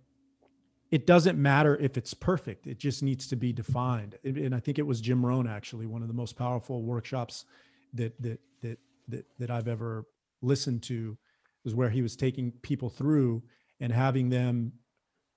[0.90, 4.78] it doesn't matter if it's perfect it just needs to be defined and i think
[4.78, 7.44] it was jim rohn actually one of the most powerful workshops
[7.92, 8.78] that that that
[9.08, 10.04] that, that i've ever
[10.42, 11.16] listened to
[11.64, 13.42] was where he was taking people through
[13.80, 14.72] and having them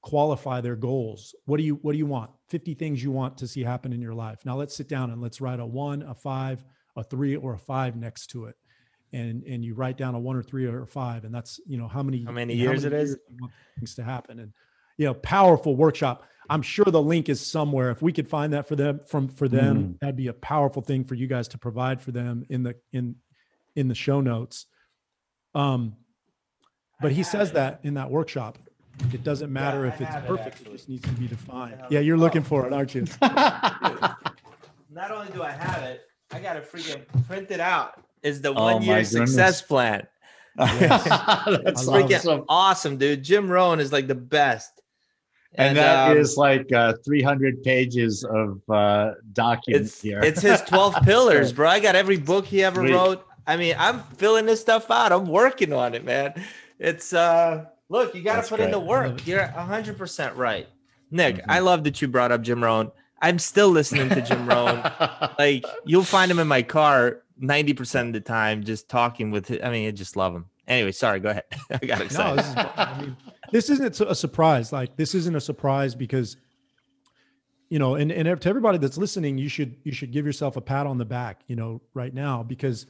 [0.01, 1.35] qualify their goals.
[1.45, 2.31] What do you what do you want?
[2.47, 4.45] 50 things you want to see happen in your life.
[4.45, 6.63] Now let's sit down and let's write a 1, a 5,
[6.95, 8.55] a 3 or a 5 next to it.
[9.11, 11.87] And and you write down a 1 or 3 or 5 and that's, you know,
[11.87, 13.17] how many how many years how many it years is
[13.77, 14.53] things to happen and
[14.99, 16.25] you know, powerful workshop.
[16.49, 17.89] I'm sure the link is somewhere.
[17.89, 19.99] If we could find that for them from for them, mm.
[19.99, 23.15] that'd be a powerful thing for you guys to provide for them in the in
[23.75, 24.65] in the show notes.
[25.55, 25.95] Um
[27.01, 28.57] but he says that in that workshop
[29.13, 31.81] it doesn't matter Yeah, if it's perfect, it just needs to be defined.
[31.89, 33.05] Yeah, you're looking for it, aren't you?
[33.21, 34.17] Not
[35.11, 38.03] only do I have it, I got to freaking print it out.
[38.21, 40.05] Is the Oh one year success plan.
[40.57, 42.45] That's freaking awesome.
[42.49, 43.23] awesome, dude.
[43.23, 44.81] Jim Rohn is like the best.
[45.55, 50.19] And, that is um, like uh, 300 pages of uh, documents it's here.
[50.21, 51.67] it's his 12 pillars, bro.
[51.67, 52.93] I got every book he ever Sweet.
[52.93, 53.25] wrote.
[53.47, 55.11] I mean, I'm filling this stuff out.
[55.11, 56.33] I'm working on it, man.
[56.77, 58.65] It's uh Look, you got to put great.
[58.65, 59.25] in the work.
[59.25, 60.67] You're 100% right.
[61.09, 61.51] Nick, mm-hmm.
[61.51, 62.91] I love that you brought up Jim Rohn.
[63.21, 64.81] I'm still listening to Jim Rohn.
[65.39, 69.59] like you'll find him in my car 90% of the time, just talking with him.
[69.63, 70.45] I mean, I just love him.
[70.67, 71.45] Anyway, sorry, go ahead.
[71.71, 72.29] I got excited.
[72.29, 73.17] No, this, is, I mean,
[73.51, 74.71] this isn't a surprise.
[74.71, 76.37] Like this isn't a surprise because
[77.69, 80.61] you know, and, and to everybody that's listening, you should you should give yourself a
[80.61, 82.87] pat on the back, you know, right now because,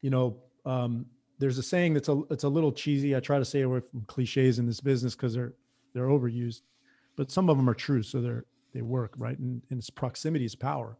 [0.00, 1.04] you know, um,
[1.38, 3.14] there's a saying that's a it's a little cheesy.
[3.14, 5.52] I try to stay away from cliches in this business because they're
[5.92, 6.62] they're overused,
[7.16, 9.38] but some of them are true, so they're they work right.
[9.38, 10.96] And, and it's proximity is power.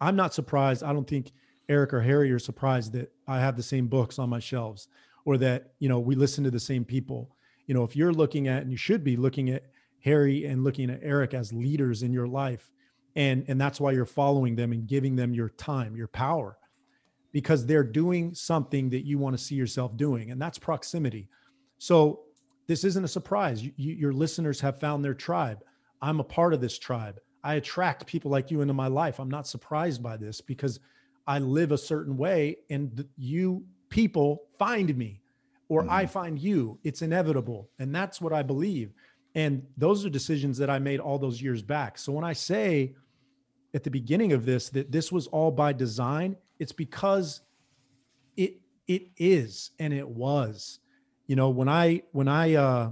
[0.00, 0.84] I'm not surprised.
[0.84, 1.32] I don't think
[1.68, 4.86] Eric or Harry are surprised that I have the same books on my shelves,
[5.24, 7.35] or that you know we listen to the same people.
[7.66, 9.64] You know, if you're looking at and you should be looking at
[10.00, 12.72] Harry and looking at Eric as leaders in your life,
[13.16, 16.58] and and that's why you're following them and giving them your time, your power
[17.36, 21.28] because they're doing something that you want to see yourself doing, and that's proximity.
[21.76, 22.20] So
[22.66, 23.62] this isn't a surprise.
[23.62, 25.62] You, you, your listeners have found their tribe.
[26.00, 27.20] I'm a part of this tribe.
[27.44, 29.18] I attract people like you into my life.
[29.18, 30.80] I'm not surprised by this because
[31.26, 35.20] I live a certain way, and you people find me,
[35.68, 35.90] or mm-hmm.
[35.90, 36.78] I find you.
[36.84, 38.92] It's inevitable, and that's what I believe.
[39.34, 41.98] And those are decisions that I made all those years back.
[41.98, 42.94] So when I say
[43.74, 47.42] at the beginning of this that this was all by design, it's because
[48.36, 50.78] it it is and it was.
[51.26, 52.90] You know, when I when I uh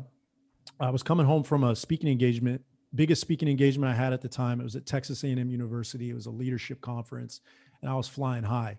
[0.80, 2.62] I was coming home from a speaking engagement,
[2.94, 4.60] biggest speaking engagement I had at the time.
[4.60, 6.10] It was at Texas A&M University.
[6.10, 7.40] It was a leadership conference,
[7.80, 8.78] and I was flying high.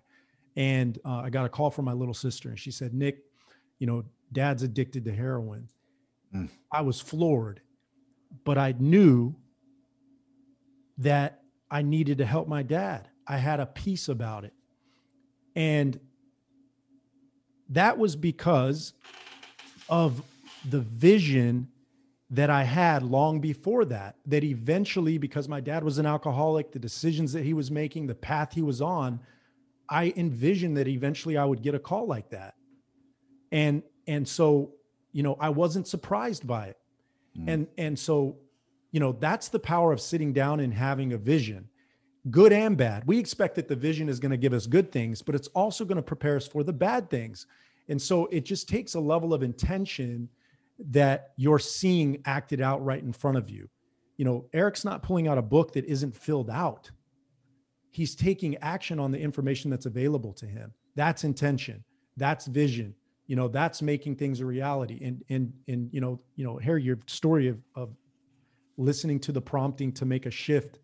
[0.56, 3.18] And uh, I got a call from my little sister, and she said, "Nick,
[3.78, 5.68] you know, Dad's addicted to heroin."
[6.34, 6.48] Mm.
[6.72, 7.60] I was floored,
[8.44, 9.34] but I knew
[10.98, 13.08] that I needed to help my dad.
[13.26, 14.52] I had a piece about it.
[15.54, 15.98] And
[17.70, 18.92] that was because
[19.88, 20.22] of
[20.68, 21.68] the vision
[22.30, 24.16] that I had long before that.
[24.26, 28.14] That eventually, because my dad was an alcoholic, the decisions that he was making, the
[28.14, 29.20] path he was on,
[29.88, 32.54] I envisioned that eventually I would get a call like that.
[33.56, 34.72] And and so,
[35.12, 36.78] you know, I wasn't surprised by it.
[37.38, 37.44] Mm.
[37.48, 38.36] And and so
[38.92, 41.68] you know, that's the power of sitting down and having a vision,
[42.30, 43.02] good and bad.
[43.06, 45.84] We expect that the vision is going to give us good things, but it's also
[45.84, 47.46] going to prepare us for the bad things.
[47.88, 50.30] And so it just takes a level of intention
[50.78, 53.68] that you're seeing acted out right in front of you.
[54.16, 56.90] You know, Eric's not pulling out a book that isn't filled out.
[57.90, 60.72] He's taking action on the information that's available to him.
[60.94, 61.84] That's intention.
[62.16, 62.94] That's vision.
[63.26, 65.00] You know, that's making things a reality.
[65.04, 67.90] And and and you know, you know, Harry, your story of of
[68.76, 70.78] listening to the prompting to make a shift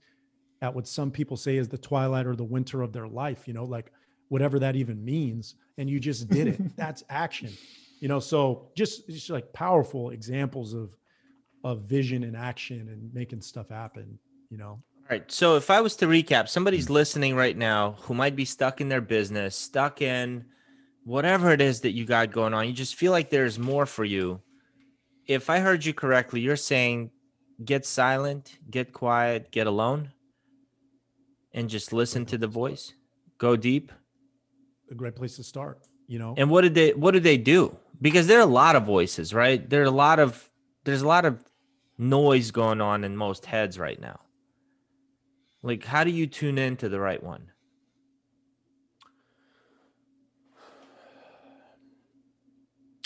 [0.62, 3.53] at what some people say is the twilight or the winter of their life, you
[3.53, 3.93] know, like
[4.28, 5.57] whatever that even means.
[5.76, 6.76] And you just did it.
[6.76, 7.51] That's action.
[8.01, 10.97] You know, so just just like powerful examples of
[11.64, 14.18] of vision and action and making stuff happen,
[14.51, 14.82] you know.
[15.03, 15.30] All right.
[15.30, 18.88] So if I was to recap, somebody's listening right now who might be stuck in
[18.88, 20.45] their business, stuck in
[21.05, 24.05] whatever it is that you got going on, you just feel like there's more for
[24.05, 24.40] you.
[25.26, 27.11] If I heard you correctly, you're saying
[27.64, 30.12] get silent, get quiet, get alone,
[31.53, 32.94] and just listen to the voice.
[33.38, 33.92] Go deep.
[34.90, 36.34] A great place to start, you know.
[36.36, 37.76] And what did they what did they do?
[38.00, 39.68] Because there are a lot of voices, right?
[39.68, 40.48] There are a lot of
[40.84, 41.42] there's a lot of
[41.98, 44.20] noise going on in most heads right now.
[45.62, 47.51] Like how do you tune into the right one?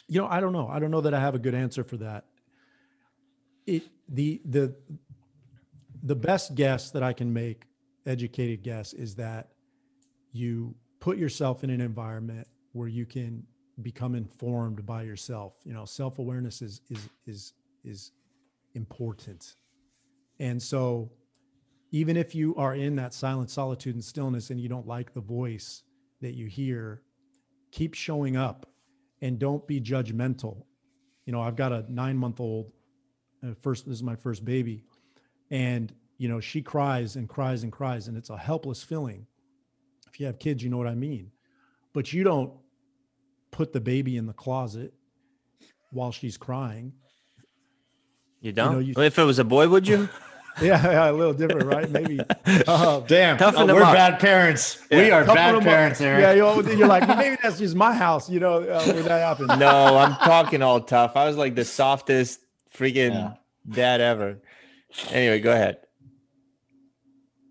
[0.09, 0.69] You know, I don't know.
[0.69, 2.25] I don't know that I have a good answer for that.
[3.67, 4.75] It the the
[6.03, 7.65] the best guess that I can make,
[8.07, 9.49] educated guess, is that
[10.33, 13.43] you put yourself in an environment where you can
[13.83, 15.55] become informed by yourself.
[15.65, 17.53] You know, self awareness is is is
[17.85, 18.13] is
[18.75, 19.57] important,
[20.39, 21.11] and so
[21.91, 25.21] even if you are in that silent solitude and stillness and you don't like the
[25.21, 25.83] voice
[26.21, 27.03] that you hear,
[27.71, 28.67] keep showing up
[29.23, 30.65] and don't be judgmental.
[31.25, 32.73] You know, I've got a nine month old
[33.45, 34.83] uh, first this is my first baby
[35.51, 39.27] and you know she cries and cries and cries and it's a helpless feeling.
[40.09, 41.31] If you have kids you know what i mean.
[41.93, 42.53] But you don't
[43.51, 44.93] put the baby in the closet
[45.91, 46.93] while she's crying.
[48.41, 50.09] You don't you know, you, if it was a boy would you
[50.61, 51.91] yeah, yeah, a little different, right?
[51.91, 52.21] Maybe.
[52.67, 53.95] Uh, Damn, oh, we're up.
[53.95, 54.83] bad parents.
[54.91, 54.99] Yeah.
[54.99, 56.23] We are bad parents, Eric.
[56.23, 59.59] Yeah, you're, you're, like maybe that's just my house, you know, uh, when that happens.
[59.59, 61.17] No, I'm talking all tough.
[61.17, 62.41] I was like the softest
[62.75, 63.35] freaking yeah.
[63.69, 64.39] dad ever.
[65.11, 65.79] Anyway, go ahead.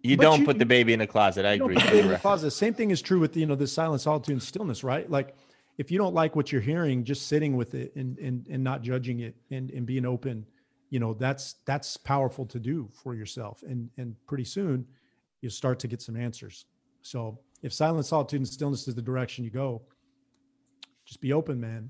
[0.01, 1.45] You but don't you, put the baby in a closet.
[1.45, 1.78] I agree.
[1.78, 2.51] in the closet.
[2.51, 5.10] Same thing is true with you know the silent solitude and stillness, right?
[5.10, 5.36] Like
[5.78, 8.82] if you don't like what you're hearing, just sitting with it and and and not
[8.82, 10.45] judging it and and being open,
[10.90, 13.64] you know that's that's powerful to do for yourself.
[13.64, 14.86] And and pretty soon
[15.42, 16.66] you start to get some answers.
[17.02, 19.82] So if silence solitude and stillness is the direction you go,
[21.06, 21.90] just be open, man.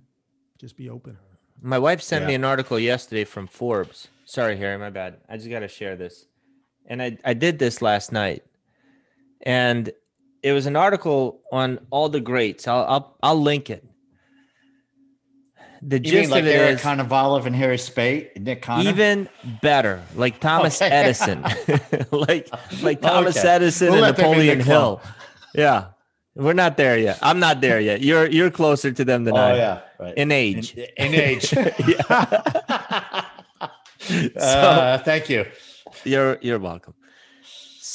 [0.59, 1.17] Just be open.
[1.61, 2.27] My wife sent yeah.
[2.29, 4.09] me an article yesterday from Forbes.
[4.25, 5.17] Sorry, Harry, my bad.
[5.29, 6.25] I just got to share this.
[6.87, 8.43] And I, I did this last night.
[9.41, 9.91] And
[10.43, 12.67] it was an article on all the greats.
[12.67, 13.85] I'll I'll, I'll link it.
[15.87, 18.89] The you gist like of it Eric is Konovalov and Harry Spate, Nick Connor?
[18.89, 19.29] Even
[19.61, 20.89] better, like Thomas okay.
[20.91, 21.43] Edison,
[22.11, 22.49] like
[22.81, 23.47] like Thomas okay.
[23.47, 24.99] Edison we'll and Napoleon Hill.
[25.53, 25.89] Yeah,
[26.33, 27.19] we're not there yet.
[27.21, 28.01] I'm not there yet.
[28.01, 29.51] You're you're closer to them than oh, I.
[29.51, 30.13] Oh yeah, right.
[30.17, 30.73] In age.
[30.73, 31.53] In, in age.
[32.09, 33.21] uh,
[34.39, 35.45] so, thank you.
[36.03, 36.95] You're you're welcome.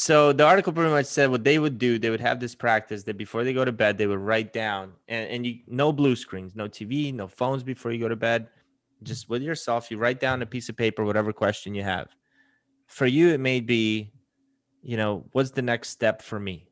[0.01, 1.99] So the article pretty much said what they would do.
[1.99, 4.93] They would have this practice that before they go to bed, they would write down
[5.09, 8.49] and, and you no blue screens, no TV, no phones before you go to bed.
[9.03, 12.09] Just with yourself, you write down a piece of paper, whatever question you have.
[12.87, 14.13] For you, it may be,
[14.83, 16.71] you know, what's the next step for me?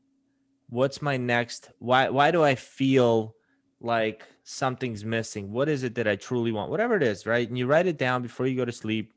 [0.70, 3.34] what's my next why why do i feel
[3.80, 7.56] like something's missing what is it that i truly want whatever it is right and
[7.56, 9.12] you write it down before you go to sleep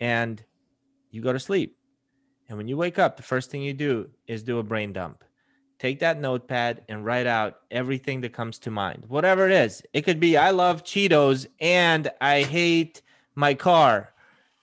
[0.00, 0.44] and
[1.10, 1.76] you go to sleep
[2.48, 5.24] and when you wake up the first thing you do is do a brain dump.
[5.78, 9.04] Take that notepad and write out everything that comes to mind.
[9.08, 9.82] Whatever it is.
[9.92, 13.02] It could be i love cheetos and i hate
[13.34, 14.12] my car.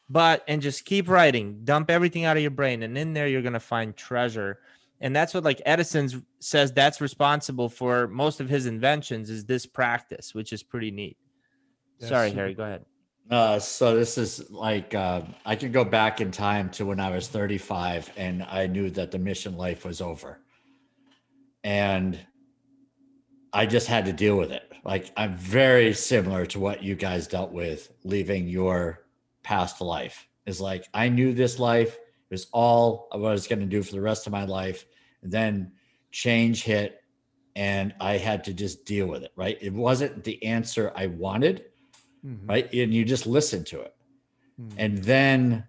[0.10, 1.62] But and just keep writing.
[1.64, 4.60] Dump everything out of your brain and in there you're going to find treasure.
[5.00, 9.66] And that's what like Edison says that's responsible for most of his inventions is this
[9.66, 11.18] practice which is pretty neat.
[12.00, 12.86] Sorry harry go ahead
[13.30, 17.10] uh, so this is like uh, i could go back in time to when i
[17.10, 20.40] was 35 and i knew that the mission life was over.
[21.64, 22.20] And
[23.54, 24.72] i just had to deal with it.
[24.84, 29.06] Like i'm very similar to what you guys dealt with leaving your
[29.44, 30.28] past life.
[30.46, 31.96] Is like i knew this life.
[31.96, 34.86] It was all what I was going to do for the rest of my life.
[35.22, 35.74] And then
[36.12, 37.02] change hit
[37.56, 39.58] and I had to just deal with it, right?
[39.62, 41.66] It wasn't the answer I wanted,
[42.26, 42.48] mm-hmm.
[42.48, 42.74] right?
[42.74, 43.96] And you just listen to it.
[44.60, 44.76] Mm-hmm.
[44.78, 45.64] And then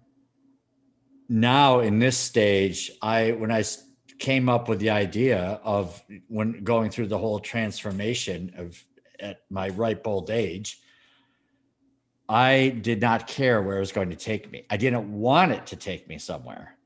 [1.29, 3.63] now in this stage, I when I
[4.19, 8.83] came up with the idea of when going through the whole transformation of
[9.19, 10.81] at my ripe old age,
[12.29, 14.65] I did not care where it was going to take me.
[14.69, 16.77] I didn't want it to take me somewhere.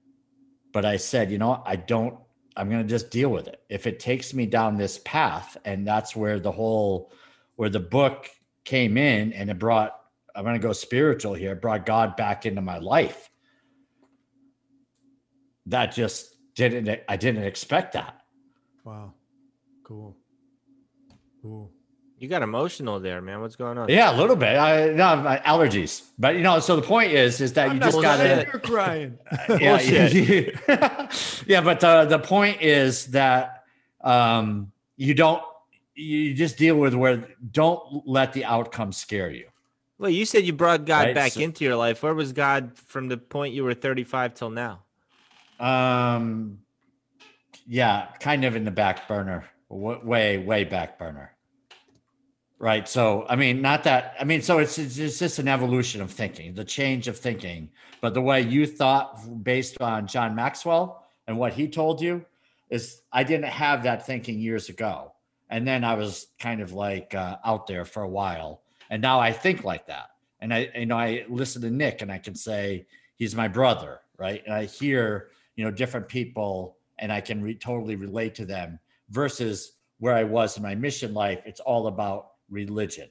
[0.73, 2.17] But I said, you know, I don't,
[2.55, 3.61] I'm going to just deal with it.
[3.69, 7.11] If it takes me down this path, and that's where the whole,
[7.55, 8.29] where the book
[8.67, 9.99] came in and it brought,
[10.35, 13.29] I'm going to go spiritual here, brought God back into my life.
[15.65, 18.21] That just didn't, I didn't expect that.
[18.83, 19.13] Wow.
[19.83, 20.15] Cool.
[21.41, 21.71] Cool.
[22.19, 23.41] You got emotional there, man.
[23.41, 23.89] What's going on?
[23.89, 24.57] Yeah, a little bit.
[24.57, 26.59] I no my allergies, but you know.
[26.59, 28.47] So the point is, is that I'm you just got to.
[28.51, 29.19] You're crying.
[29.59, 29.79] yeah,
[31.45, 31.61] yeah.
[31.61, 33.65] But the the point is that
[34.01, 35.43] um, you don't.
[35.97, 37.27] You just deal with where.
[37.51, 39.47] Don't let the outcome scare you.
[39.99, 41.15] Well, you said you brought God right?
[41.15, 42.03] back so, into your life.
[42.03, 44.83] Where was God from the point you were 35 till now?
[45.59, 46.59] Um,
[47.65, 51.33] yeah, kind of in the back burner, way, way back burner.
[52.59, 52.87] Right.
[52.87, 56.11] So, I mean, not that, I mean, so it's, it's, it's just an evolution of
[56.11, 57.69] thinking, the change of thinking.
[58.01, 62.25] But the way you thought based on John Maxwell and what he told you
[62.69, 65.13] is I didn't have that thinking years ago.
[65.49, 68.61] And then I was kind of like uh, out there for a while.
[68.89, 70.11] And now I think like that.
[70.39, 72.85] And I, you know, I listen to Nick and I can say,
[73.15, 74.01] he's my brother.
[74.17, 74.43] Right.
[74.45, 78.79] And I hear, you know, different people and I can re- totally relate to them
[79.09, 81.41] versus where I was in my mission life.
[81.45, 83.09] It's all about religion.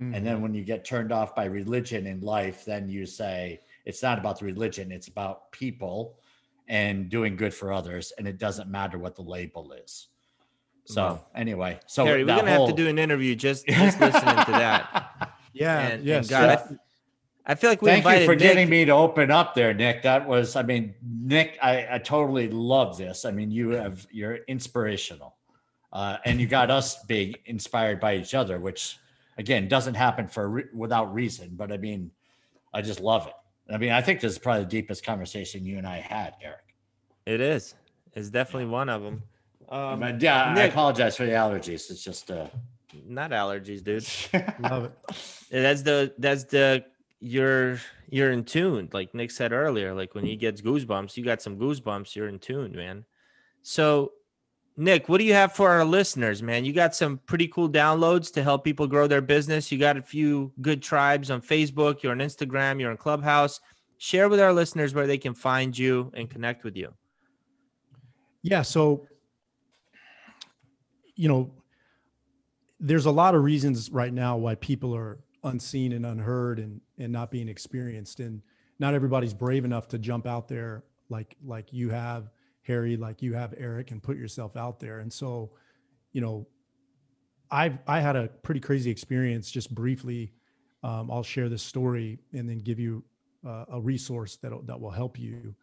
[0.00, 0.14] Mm-hmm.
[0.14, 0.42] And then mm-hmm.
[0.42, 4.38] when you get turned off by religion in life, then you say, it's not about
[4.38, 6.18] the religion, it's about people
[6.68, 8.12] and doing good for others.
[8.18, 10.08] And it doesn't matter what the label is.
[10.86, 12.66] So anyway, so Harry, we're gonna whole...
[12.66, 15.32] have to do an interview just, just listening to that.
[15.52, 16.26] Yeah, and, yes.
[16.26, 16.76] And God, yeah.
[17.46, 18.40] I, I, feel like we thank you for Nick.
[18.40, 20.02] getting me to open up there, Nick.
[20.02, 23.24] That was, I mean, Nick, I, I totally love this.
[23.24, 25.34] I mean, you have you're inspirational,
[25.94, 28.98] uh, and you got us being inspired by each other, which
[29.38, 32.10] again doesn't happen for re- without reason but i mean
[32.74, 33.34] i just love it
[33.72, 36.74] i mean i think this is probably the deepest conversation you and i had eric
[37.26, 37.74] it is
[38.14, 39.22] it's definitely one of them
[39.68, 42.46] um, but yeah Nick, i apologize for the allergies it's just uh
[43.06, 44.06] not allergies dude
[44.60, 44.92] love it
[45.50, 46.84] that's the that's the
[47.20, 51.42] you're you're in tune like nick said earlier like when he gets goosebumps you got
[51.42, 53.04] some goosebumps you're in tune man
[53.62, 54.12] so
[54.78, 56.66] Nick, what do you have for our listeners, man?
[56.66, 59.72] You got some pretty cool downloads to help people grow their business.
[59.72, 63.58] You got a few good tribes on Facebook, you're on Instagram, you're on Clubhouse.
[63.96, 66.92] Share with our listeners where they can find you and connect with you.
[68.42, 69.06] Yeah, so
[71.16, 71.50] you know,
[72.78, 77.12] there's a lot of reasons right now why people are unseen and unheard and and
[77.12, 78.42] not being experienced and
[78.78, 82.30] not everybody's brave enough to jump out there like like you have
[82.66, 84.98] Harry, like you have Eric, and put yourself out there.
[84.98, 85.52] And so,
[86.12, 86.46] you know,
[87.50, 89.50] I've I had a pretty crazy experience.
[89.50, 90.32] Just briefly,
[90.82, 93.04] um, I'll share this story and then give you
[93.46, 95.54] uh, a resource that that will help you.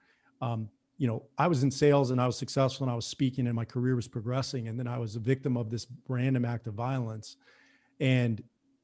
[0.42, 3.48] Um, you know, I was in sales and I was successful and I was speaking
[3.48, 6.68] and my career was progressing, and then I was a victim of this random act
[6.68, 7.38] of violence,
[8.00, 8.44] and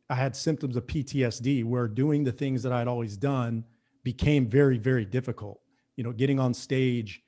[0.09, 3.63] I had symptoms of PTSD where doing the things that I'd always done
[4.03, 5.59] became very very difficult.
[5.95, 7.21] You know, getting on stage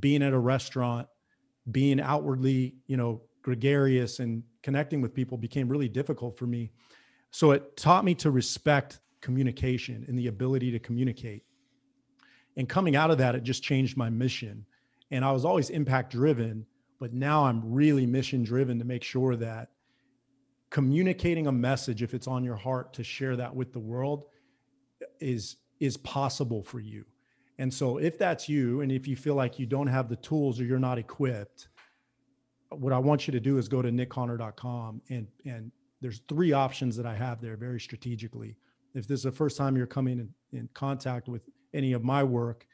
[0.00, 1.08] being at a restaurant,
[1.72, 6.70] being outwardly, you know, gregarious and connecting with people became really difficult for me.
[7.30, 11.44] So it taught me to respect communication and the ability to communicate.
[12.58, 14.66] And coming out of that, it just changed my mission.
[15.12, 16.66] And I was always impact driven,
[16.98, 19.70] but now I'm really mission driven to make sure that
[20.68, 24.24] communicating a message, if it's on your heart to share that with the world,
[25.20, 27.04] is is possible for you.
[27.58, 30.60] And so if that's you, and if you feel like you don't have the tools
[30.60, 31.68] or you're not equipped,
[32.70, 36.96] what I want you to do is go to nickconnor.com and and there's three options
[36.96, 38.56] that I have there very strategically.
[38.94, 41.42] If this is the first time you're coming in, in contact with
[41.72, 42.66] any of my work,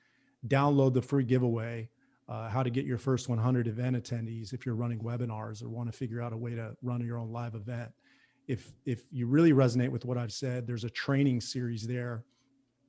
[0.46, 1.88] download the free giveaway,
[2.28, 5.90] uh, how to get your first 100 event attendees if you're running webinars or want
[5.90, 7.90] to figure out a way to run your own live event.
[8.46, 12.24] If if you really resonate with what I've said, there's a training series there.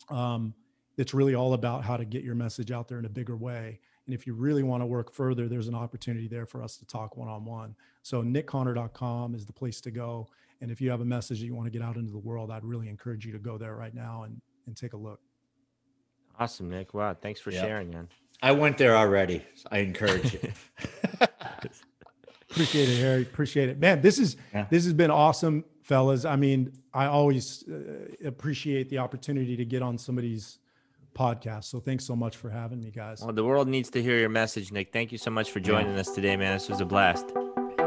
[0.10, 0.54] Um,
[0.98, 3.80] it's really all about how to get your message out there in a bigger way.
[4.06, 6.86] And if you really want to work further, there's an opportunity there for us to
[6.86, 7.76] talk one on one.
[8.04, 10.28] So, nickconnor.com is the place to go.
[10.62, 12.52] And if you have a message that you want to get out into the world,
[12.52, 15.20] I'd really encourage you to go there right now and, and take a look.
[16.40, 16.94] Awesome, Nick.
[16.94, 17.16] Wow.
[17.20, 17.66] Thanks for yep.
[17.66, 18.10] sharing, man.
[18.42, 19.44] I went there already.
[19.72, 20.40] I encourage you.
[22.50, 23.22] Appreciate it, Harry.
[23.22, 24.02] Appreciate it, man.
[24.02, 24.66] This is yeah.
[24.70, 26.26] this has been awesome, fellas.
[26.26, 30.60] I mean, I always uh, appreciate the opportunity to get on somebody's
[31.14, 31.66] podcast.
[31.66, 33.22] So thanks so much for having me, guys.
[33.22, 34.94] Well, the world needs to hear your message, Nick.
[34.94, 36.02] Thank you so much for joining yeah.
[36.02, 36.54] us today, man.
[36.54, 37.34] This was a blast.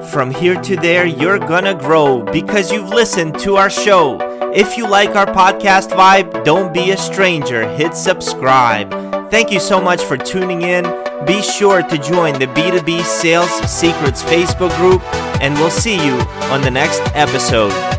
[0.06, 4.18] From here to there, you're gonna grow because you've listened to our show.
[4.54, 7.68] If you like our podcast vibe, don't be a stranger.
[7.76, 8.90] Hit subscribe.
[9.30, 10.84] Thank you so much for tuning in.
[11.26, 15.02] Be sure to join the B2B Sales Secrets Facebook group,
[15.42, 16.14] and we'll see you
[16.50, 17.97] on the next episode.